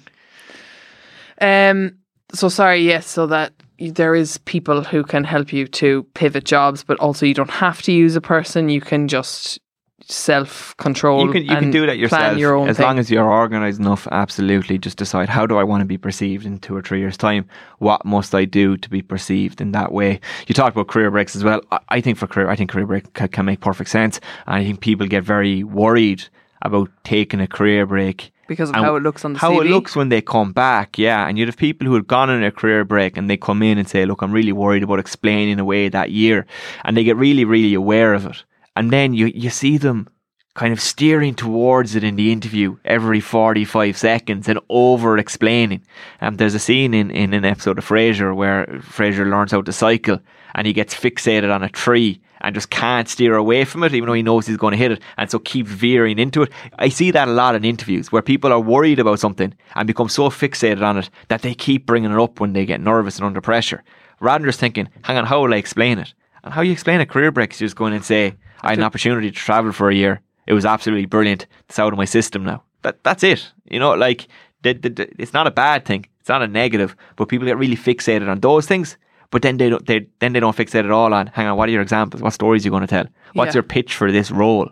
[1.41, 1.97] Um.
[2.33, 2.81] So sorry.
[2.81, 3.07] Yes.
[3.07, 7.33] So that there is people who can help you to pivot jobs, but also you
[7.33, 8.69] don't have to use a person.
[8.69, 9.59] You can just
[10.05, 11.25] self control.
[11.25, 12.85] You can you can do that yourself Plan your own as thing.
[12.85, 14.07] long as you're organised enough.
[14.11, 17.17] Absolutely, just decide how do I want to be perceived in two or three years'
[17.17, 17.47] time.
[17.79, 20.19] What must I do to be perceived in that way?
[20.47, 21.61] You talked about career breaks as well.
[21.71, 24.19] I, I think for career, I think career break ca- can make perfect sense.
[24.47, 26.23] And I think people get very worried
[26.63, 29.53] about taking a career break because of and how it looks on the screen.
[29.53, 29.65] how CV.
[29.65, 31.27] it looks when they come back, yeah.
[31.27, 33.77] And you'd have people who had gone on a career break and they come in
[33.77, 36.45] and say, Look, I'm really worried about explaining away that year.
[36.83, 38.43] And they get really, really aware of it.
[38.75, 40.07] And then you, you see them
[40.55, 45.83] kind of steering towards it in the interview every 45 seconds and over explaining.
[46.21, 49.73] Um, there's a scene in, in an episode of Frasier where Frasier learns how to
[49.73, 50.19] cycle
[50.53, 54.07] and he gets fixated on a tree and just can't steer away from it, even
[54.07, 56.51] though he knows he's going to hit it, and so keep veering into it.
[56.77, 60.09] I see that a lot in interviews where people are worried about something and become
[60.09, 63.25] so fixated on it that they keep bringing it up when they get nervous and
[63.25, 63.83] under pressure,
[64.19, 66.13] rather than just thinking, hang on, how will I explain it?
[66.43, 68.83] And how you explain a career break is just going and say, I had an
[68.83, 70.19] opportunity to travel for a year.
[70.45, 71.47] It was absolutely brilliant.
[71.69, 72.63] It's out of my system now.
[72.81, 73.49] That that's it.
[73.69, 74.27] You know, like
[74.61, 76.05] the, the, the- it's not a bad thing.
[76.19, 76.95] It's not a negative.
[77.15, 78.97] But people get really fixated on those things.
[79.33, 79.85] But then they don't.
[79.85, 81.27] They then they don't fixate at all on.
[81.27, 82.21] Hang on, what are your examples?
[82.21, 83.07] What stories are you going to tell?
[83.33, 83.59] What's Yeah.
[83.59, 84.69] your pitch for this role?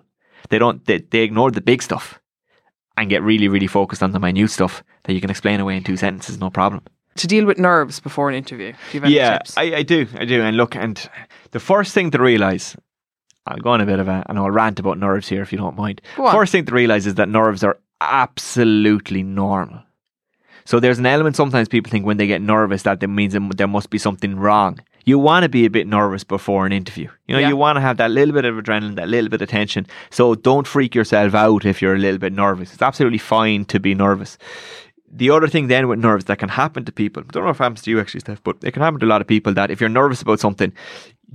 [0.49, 0.85] They don't.
[0.85, 2.19] They, they ignore the big stuff
[2.95, 5.83] and get really really focused on the minute stuff that you can explain away in
[5.83, 6.81] two sentences, no problem.
[7.17, 8.71] to deal with nerves before an interview.
[8.71, 9.39] Do you have any yeah?
[9.57, 10.41] I, I do, I do.
[10.43, 10.95] And look, and
[11.51, 12.75] the first thing to realize,
[13.47, 15.57] I'll go on a bit of a, and I'll rant about nerves here if you
[15.57, 16.01] don't mind.
[16.15, 19.81] First thing to realize is that nerves are absolutely normal.
[20.65, 23.67] So there's an element sometimes people think when they get nervous that it means there
[23.67, 24.79] must be something wrong.
[25.03, 27.09] You want to be a bit nervous before an interview.
[27.27, 27.49] You know, Yeah.
[27.49, 29.87] you want to have that little bit of adrenaline, that little bit of tension.
[30.11, 32.73] So don't freak yourself out if you're a little bit nervous.
[32.73, 34.37] It's absolutely fine to be nervous.
[35.13, 37.59] The other thing then with nerves that can happen to people, I don't know if
[37.59, 39.53] it happens to you actually, Steph, but it can happen to a lot of people
[39.55, 40.71] that if you're nervous about something,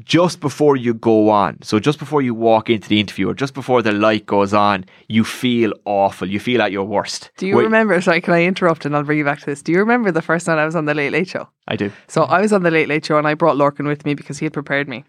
[0.05, 3.55] just before you go on, so just before you walk into the interview or just
[3.55, 6.29] before the light goes on, you feel awful.
[6.29, 7.31] You feel at your worst.
[7.39, 8.01] Do you Where- remember?
[8.01, 9.63] Sorry, can I interrupt and I'll bring you back to this?
[9.63, 11.49] Do you remember the first night I was on the Late Late Show?
[11.69, 11.91] I do.
[12.09, 14.39] So I was on the Late Late Show and I brought Lorcan with me because
[14.39, 15.05] he had prepared me.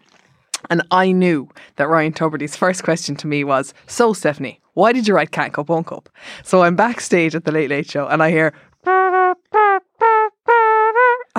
[0.70, 5.06] And I knew that Ryan Tubridy's first question to me was, So, Stefanie, why did
[5.06, 6.08] you write Can't Cope, Won't Cope?
[6.42, 8.52] So I'm backstage at the Late Late Show and I hear,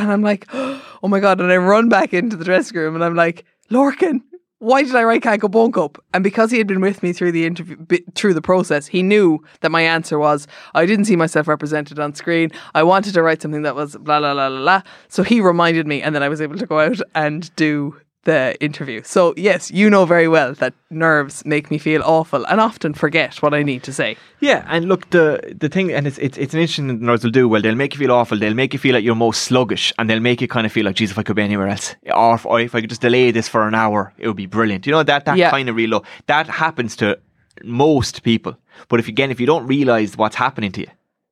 [0.04, 0.48] and I'm like,
[1.02, 1.40] Oh my God.
[1.40, 4.22] And I run back into the dressing room and I'm like, Lorcan,
[4.60, 6.04] why did I write Can't Go Won't Cope?
[6.14, 7.78] And because he had been with me through the interview,
[8.14, 12.14] through the process, he knew that my answer was, I didn't see myself represented on
[12.14, 12.52] screen.
[12.76, 14.82] I wanted to write something that was blah, blah, blah, blah, blah.
[15.08, 18.56] So he reminded me, and then I was able to go out and do the
[18.60, 19.02] interview.
[19.04, 23.42] So, yes, you know very well that nerves make me feel awful and often forget
[23.42, 24.18] what I need to say.
[24.42, 27.32] Yeah, and look, the the thing, and it's it's, it's an interesting thing nerves will
[27.32, 27.48] do.
[27.48, 28.38] Well, they'll make you feel awful.
[28.38, 30.86] They'll make you feel like you're most sluggish, and they'll make you kind of feel
[30.86, 33.02] like, geez, if I could be anywhere else, or if, or if I could just
[33.02, 34.86] delay this for an hour, it would be brilliant.
[34.86, 35.50] You know that that Yeah.
[35.52, 36.04] kind of real low.
[36.28, 37.18] That happens to
[37.64, 38.58] most people.
[38.90, 40.88] But if again, if you don't realize what's happening to you,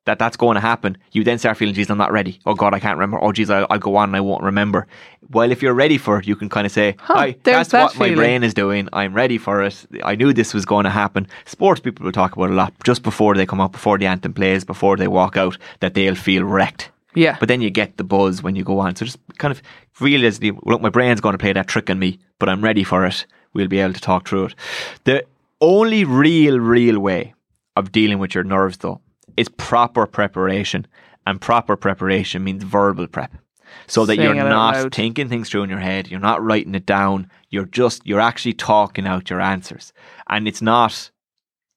[0.08, 2.40] that that's going to happen, you then start feeling, geez, I'm not ready.
[2.46, 3.24] Oh God, I can't remember.
[3.24, 4.88] Oh geez, I'll, I'll go on and I won't remember.
[5.30, 7.84] Well, if you're ready for it, you can kind of say, Hi, there's that's that
[7.84, 8.90] what my brain is doing.
[8.94, 9.86] I'm ready for it.
[10.04, 11.28] I knew this was going to happen.
[11.46, 14.34] Sports people will talk about a lot just before they come out, before the anthem
[14.34, 16.90] plays, before they walk out, that they'll feel wrecked.
[17.14, 17.38] Yeah.
[17.40, 18.96] But then you get the buzz when you go on.
[18.96, 19.62] So just kind of
[20.00, 22.84] realize, the- look, my brain's going to play that trick on me, but I'm ready
[22.84, 23.26] for it.
[23.54, 24.56] We'll be able to talk through it.
[25.04, 25.26] The
[25.60, 27.34] only real, real way
[27.76, 29.02] of dealing with your nerves, though,
[29.38, 30.88] is proper preparation.
[31.26, 33.34] And proper preparation means verbal prep.
[33.86, 34.96] So that Saying you're not loud.
[34.96, 38.54] thinking things through in your head, you're not writing it down, you're just, you're actually
[38.54, 39.92] talking out your answers.
[40.30, 41.12] And it's not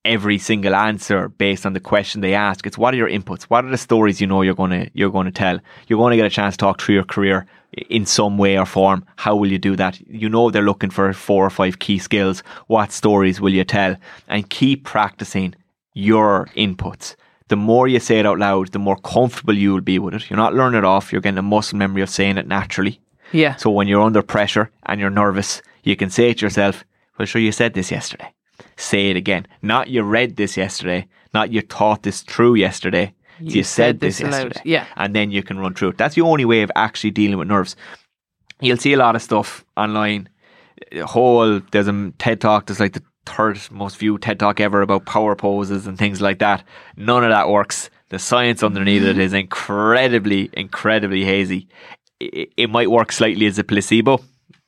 [0.05, 2.67] every single answer based on the question they ask.
[2.67, 3.43] It's what are your inputs?
[3.45, 5.59] What are the stories you know you're going to you're going to tell?
[5.89, 7.47] You're going to get a chance to talk through your career
[7.89, 9.05] in some way or form.
[9.17, 10.01] How will you do that?
[10.09, 12.43] You know they're looking for four or five key skills.
[12.67, 13.97] What stories will you tell?
[14.29, 15.55] And keep practicing
[15.95, 17.15] your inputs.
[17.51, 20.31] The more you say it out loud, the more comfortable you will be with it.
[20.31, 21.11] You're not learning it off.
[21.13, 23.01] You're getting a muscle memory of saying it naturally.
[23.33, 23.57] yeah.
[23.57, 26.85] So when you're under pressure and you're nervous, you can say to yourself,
[27.19, 28.33] Well, sure, you said this yesterday.
[28.77, 29.47] Say it again.
[29.63, 33.15] Not you read this yesterday, not you thought this through yesterday.
[33.41, 34.33] You, said, this, aloud.
[34.33, 34.61] yesterday.
[34.65, 34.87] Yeah.
[34.97, 35.99] And then you can run through it.
[35.99, 37.75] That's the only way of actually dealing with nerves.
[38.61, 40.29] You'll see a lot of stuff online.
[40.93, 44.83] A whole, there's a TED talk, there's like the third most viewed TED talk ever
[44.83, 46.63] about power poses and things like that.
[46.97, 47.91] None of that works.
[48.11, 51.69] The science underneath it is incredibly, incredibly hazy.
[52.19, 54.21] It, it might work slightly as a placebo,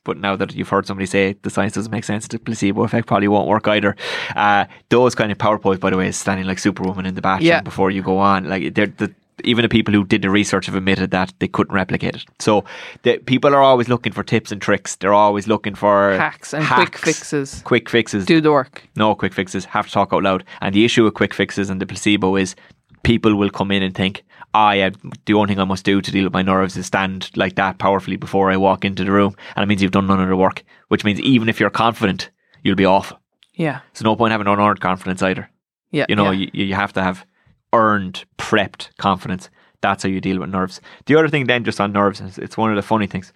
[0.04, 3.06] but now that you've heard somebody say the science doesn't make sense, the placebo effect
[3.06, 3.96] probably won't work either.
[4.34, 7.20] Uh, those kind of power poses, by the way, is standing like Superwoman in the
[7.22, 7.60] bathroom Yeah.
[7.60, 8.44] before you go on.
[8.48, 9.12] Like they're the
[9.44, 12.24] even the people who did the research have admitted that they couldn't replicate it.
[12.38, 12.64] So
[13.02, 14.96] the, people are always looking for tips and tricks.
[14.96, 17.62] They're always looking for Hacks and quick fixes.
[17.64, 18.26] Quick fixes.
[18.26, 18.82] Do the work.
[18.96, 19.64] No quick fixes.
[19.66, 20.44] Have to talk out loud.
[20.60, 22.54] And the issue with quick fixes and the placebo is
[23.02, 24.24] people will come in and think,
[24.54, 24.90] ah, yeah,
[25.26, 27.78] the only thing I must do to deal with my nerves is stand like that
[27.78, 29.34] powerfully before I walk into the room.
[29.56, 32.30] And it means you've done none of the work, which means even if you're confident,
[32.62, 33.12] you'll be off.
[33.54, 33.80] Yeah.
[33.92, 35.50] There's no point having unearned confidence either.
[35.90, 36.06] Yeah.
[36.08, 36.48] You know, yeah.
[36.52, 37.26] you, you have to have
[37.72, 39.50] earned, prepped confidence.
[39.80, 40.80] That's how you deal with nerves.
[41.06, 43.32] The other thing, then, just on nerves, is it's one of the funny things.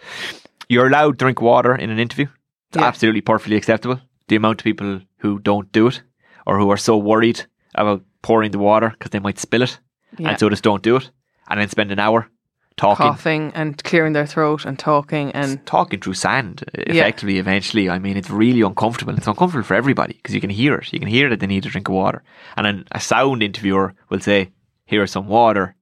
[0.68, 2.26] You're allowed to drink water in an interview.
[2.70, 2.84] It's Yeah.
[2.87, 4.01] absolutely perfectly acceptable.
[4.28, 6.03] The amount of people who don't do it
[6.47, 9.78] or who are so worried about pouring the water because they might spill it
[10.18, 10.30] Yeah.
[10.30, 11.11] and so just don't do it
[11.49, 12.28] and then spend an hour
[12.77, 13.07] talking.
[13.07, 17.89] Coughing and clearing their throat and talking and talking through sand effectively eventually.
[17.89, 19.14] I mean it's really uncomfortable.
[19.16, 20.93] It's uncomfortable for everybody because you can hear it.
[20.93, 22.22] You can hear that they need a drink of water.
[22.57, 24.51] And then a sound interviewer will say
[24.85, 25.74] here's some water.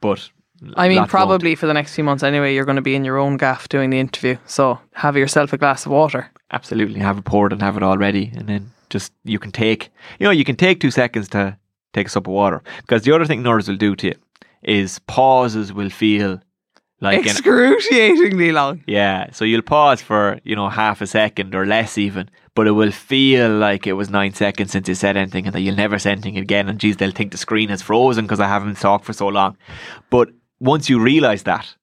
[0.00, 0.30] But
[0.76, 3.18] I mean, probably for the next few months anyway, you're going to be in your
[3.18, 4.36] own gaff doing the interview.
[4.46, 6.30] So have yourself a glass of water.
[6.50, 7.00] absolutely.
[7.00, 10.24] Have it poured and have it all ready and then just you can take you
[10.24, 11.56] know you can take two seconds to
[11.92, 12.62] take a sip of water.
[12.80, 14.14] Because the other thing nerves will do to you
[14.62, 16.40] is pauses will feel
[17.00, 18.84] like an Excruciatingly long.
[18.86, 22.72] Yeah, so you'll pause for, you know, half a second or less even, but it
[22.72, 25.98] will feel like it was nine seconds since you said anything and that you'll never
[25.98, 26.68] say anything again.
[26.68, 29.56] And geez, they'll think the screen has frozen because I haven't talked for so long.
[30.10, 31.74] But once you realize that,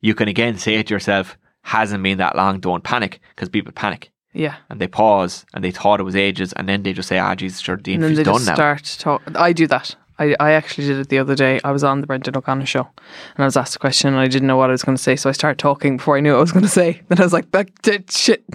[0.00, 3.72] you can again say it to yourself, hasn't been that long, don't panic, because people
[3.72, 4.12] panic.
[4.32, 4.56] Yeah.
[4.68, 7.34] And they pause and they thought it was ages and then they just say, ah,
[7.34, 8.54] geez, sure, the interview's done just now.
[8.54, 9.22] start talk.
[9.34, 9.96] I do that.
[10.20, 11.60] I, I actually did it the other day.
[11.64, 14.28] I was on the Brendan O'Connor show and I was asked a question and I
[14.28, 15.16] didn't know what I was going to say.
[15.16, 17.00] So I started talking before I knew what I was going to say.
[17.08, 18.44] Then I was like, "Back to shit.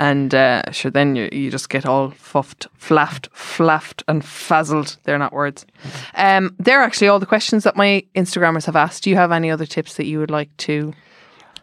[0.00, 4.96] And uh, sure, then you, you just get all fuffed, flaffed, flaffed, and fazzled.
[5.02, 5.66] They're not words.
[6.14, 9.02] Um, they're actually all the questions that my Instagrammers have asked.
[9.02, 10.94] Do you have any other tips that you would like to?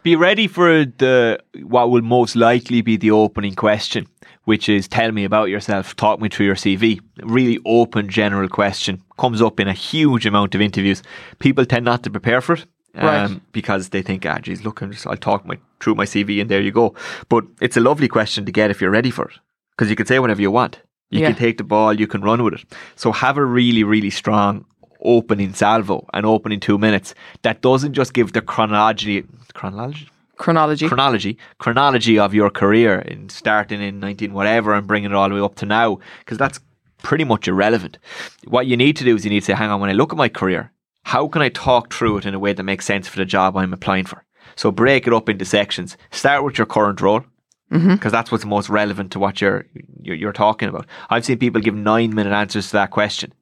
[0.06, 4.06] Be ready for the what will most likely be the opening question,
[4.44, 7.00] which is tell me about yourself, talk me through your CV.
[7.24, 11.02] Really open general question comes up in a huge amount of interviews.
[11.40, 12.64] People tend not to prepare for it.
[12.94, 13.24] Right.
[13.24, 16.40] Um, because they think, ah, geez, look, I'm just, I'll talk my through my CV
[16.40, 16.94] and there you go.
[17.28, 19.34] But it's a lovely question to get if you're ready for it,
[19.72, 20.80] because you can say whatever you want.
[21.10, 21.28] You Yeah.
[21.30, 22.64] can take the ball, you can run with it.
[22.94, 24.64] So have a really, really strong
[25.00, 29.24] opening salvo and opening two minutes that doesn't just give the chronology,
[29.54, 30.86] chronology, Chronology.
[30.86, 31.38] chronology.
[31.58, 35.40] Chronology of your career in starting in 19 whatever and bringing it all the way
[35.40, 36.60] up to now because that's
[37.02, 37.98] pretty much irrelevant.
[38.46, 40.12] What you need to do is you need to say hang on when i look
[40.12, 40.72] at my career
[41.04, 43.56] how can i talk through it in a way that makes sense for the job
[43.56, 44.24] i'm applying for?
[44.56, 45.96] So break it up into sections.
[46.10, 47.20] Start with your current role
[47.70, 47.94] mm-hmm.
[47.94, 49.66] because that's what's most relevant to what you're,
[50.02, 50.86] you're you're talking about.
[51.08, 53.32] I've seen people give 9 minute answers to that question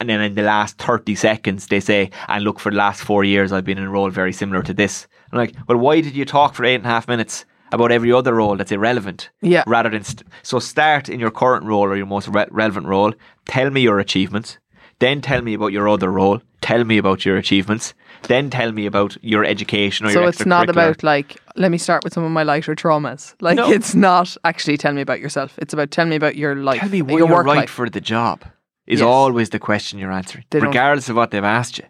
[0.00, 3.22] and then in the last 30 seconds, they say, and look, for the last four
[3.22, 5.06] years, I've been in a role very similar to this.
[5.30, 8.10] I'm like, well, why did you talk for eight and a half minutes about every
[8.10, 9.28] other role that's irrelevant?
[9.42, 9.62] Yeah.
[9.66, 13.12] Rather than, st- so start in your current role or your most re- relevant role.
[13.46, 14.58] Tell me your achievements.
[15.00, 16.40] Then tell me about your other role.
[16.62, 17.94] Tell me about your achievements.
[18.24, 22.04] Then tell me about your education or so it's not about like let me start
[22.04, 23.34] with some of my lighter traumas.
[23.40, 23.70] Like No.
[23.70, 25.58] it's not actually tell me about yourself.
[25.58, 27.70] It's about tell me about your life, Tell me why your you're work right life.
[27.70, 28.44] for the job.
[28.90, 29.06] Is Yes.
[29.06, 31.84] always the question you're answering, They don't- regardless of what they've asked you.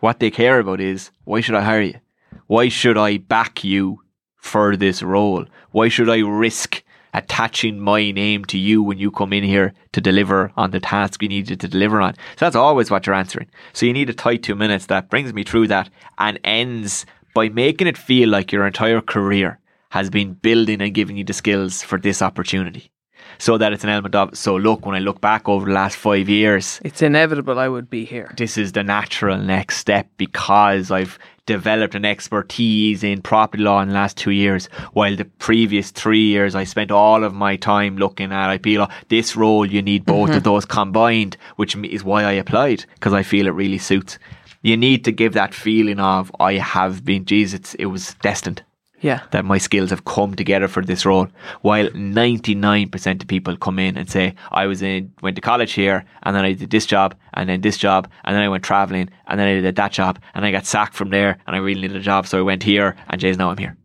[0.00, 1.98] What they care about is why should I hire you?
[2.46, 4.00] Why should I back you
[4.36, 5.44] for this role?
[5.72, 6.82] Why should I risk
[7.12, 11.22] attaching my name to you when you come in here to deliver on the task
[11.22, 12.14] you needed to deliver on?
[12.36, 13.48] So that's always what you're answering.
[13.74, 17.48] So you need a tight two minutes that brings me through that and ends by
[17.50, 19.58] making it feel like your entire career
[19.90, 22.90] has been building and giving you the skills for this opportunity.
[23.38, 25.96] So that it's an element of, so look, when I look back over the last
[25.96, 28.34] five years, It's inevitable I would be here.
[28.36, 31.18] this is the natural next step because I've
[31.48, 36.26] developed an expertise in property law in the last two years, while the previous three
[36.26, 38.90] years I spent all of my time looking at IP law.
[39.08, 40.44] This role, you need both of mm-hmm.
[40.44, 44.18] those combined, which is why I applied because I feel it really suits.
[44.60, 48.62] You need to give that feeling of I have been, Jesus, it was destined
[49.00, 49.20] Yeah.
[49.30, 51.28] that my skills have come together for this role.
[51.62, 56.04] While 99% of people come in and say, I was in, went to college here,
[56.22, 59.08] and then I did this job, and then this job, and then I went traveling,
[59.26, 61.80] and then I did that job, and I got sacked from there, and I really
[61.82, 63.76] needed a job, so I went here, and Jay's now I'm here.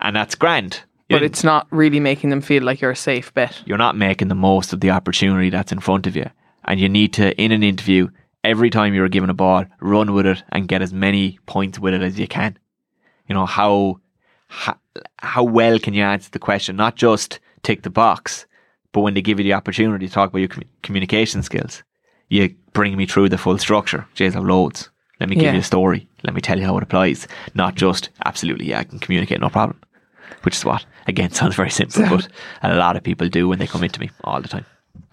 [0.00, 0.82] And that's grand.
[1.08, 3.60] You But it's not really making them feel like you're a safe bet.
[3.66, 6.30] you're not making the most of the opportunity that's in front of you.
[6.64, 8.08] And you need to, in an interview,
[8.42, 11.94] every time you're given a ball, run with it and get as many points with
[11.94, 12.58] it as you can.
[13.28, 14.00] You know, how,
[14.54, 14.76] how,
[15.18, 16.76] how well can you answer the question?
[16.76, 18.46] Not just tick the box,
[18.92, 21.82] but when they give you the opportunity to talk about your commu- communication skills,
[22.28, 24.06] you bring me through the full structure.
[24.14, 24.90] Jays have loads.
[25.20, 25.52] Let me give Yeah.
[25.54, 26.06] you a story.
[26.22, 27.26] Let me tell you how it applies.
[27.54, 29.80] Not just, absolutely, yeah, I can communicate, no problem.
[30.42, 32.28] Which is what, again, sounds very simple, but
[32.62, 34.66] a lot of people do when they come into me all the time.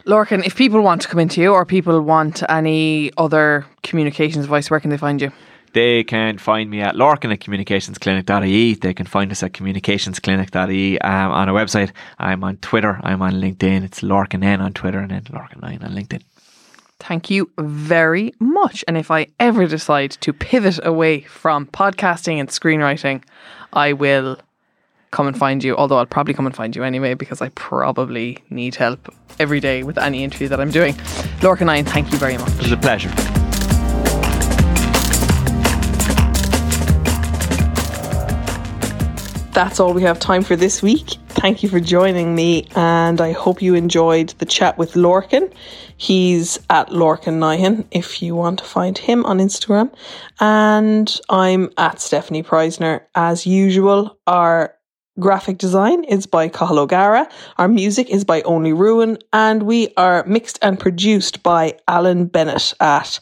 [0.06, 4.70] Lorcan, if people want to come into you or people want any other communications advice,
[4.70, 5.32] where can they find you?
[5.74, 8.74] They can find me at Lorcan at communicationsclinic.ie.
[8.76, 11.92] They can find us at communicationsclinic.ie um, on our website.
[12.20, 13.00] I'm on Twitter.
[13.04, 13.84] I'm on LinkedIn.
[13.84, 16.24] It's Lorcan N on Twitter and then Lorcan9 on LinkedIn.
[17.00, 18.84] Thank you very much.
[18.88, 23.24] And if I ever decide to pivot away from podcasting and screenwriting,
[23.74, 24.38] I will
[25.10, 25.76] come and find you.
[25.76, 29.84] Although I'll probably come and find you anyway because I probably need help every day
[29.84, 30.94] with any interview that I'm doing.
[31.42, 32.52] Lorcan Nyhan, thank you very much.
[32.54, 33.12] It was a pleasure.
[39.54, 41.18] That's all we have time for this week.
[41.28, 45.52] Thank you for joining me, and I hope you enjoyed the chat with Lorcan.
[45.98, 49.94] He's at Lorcan Nyhan if you want to find him on Instagram.
[50.40, 53.02] And I'm at Stefanie Preissner.
[53.14, 54.74] As usual, our
[55.20, 57.30] graphic design is by Cathal O'Gara.
[57.58, 62.74] Our music is by Only Ruin, and we are mixed and produced by Alan Bennett
[62.80, 63.20] at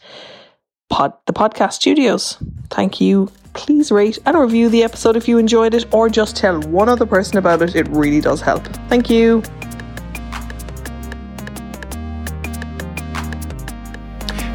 [0.90, 2.38] pod, the podcast studios.
[2.70, 3.32] Thank you.
[3.60, 7.06] Please rate and review the episode if you enjoyed it, or just tell one other
[7.06, 7.76] person about it.
[7.76, 8.66] It really does help.
[8.88, 9.42] Thank you.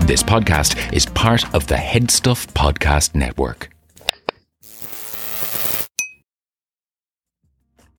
[0.06, 3.73] This podcast is part of the Headstuff Podcast Network.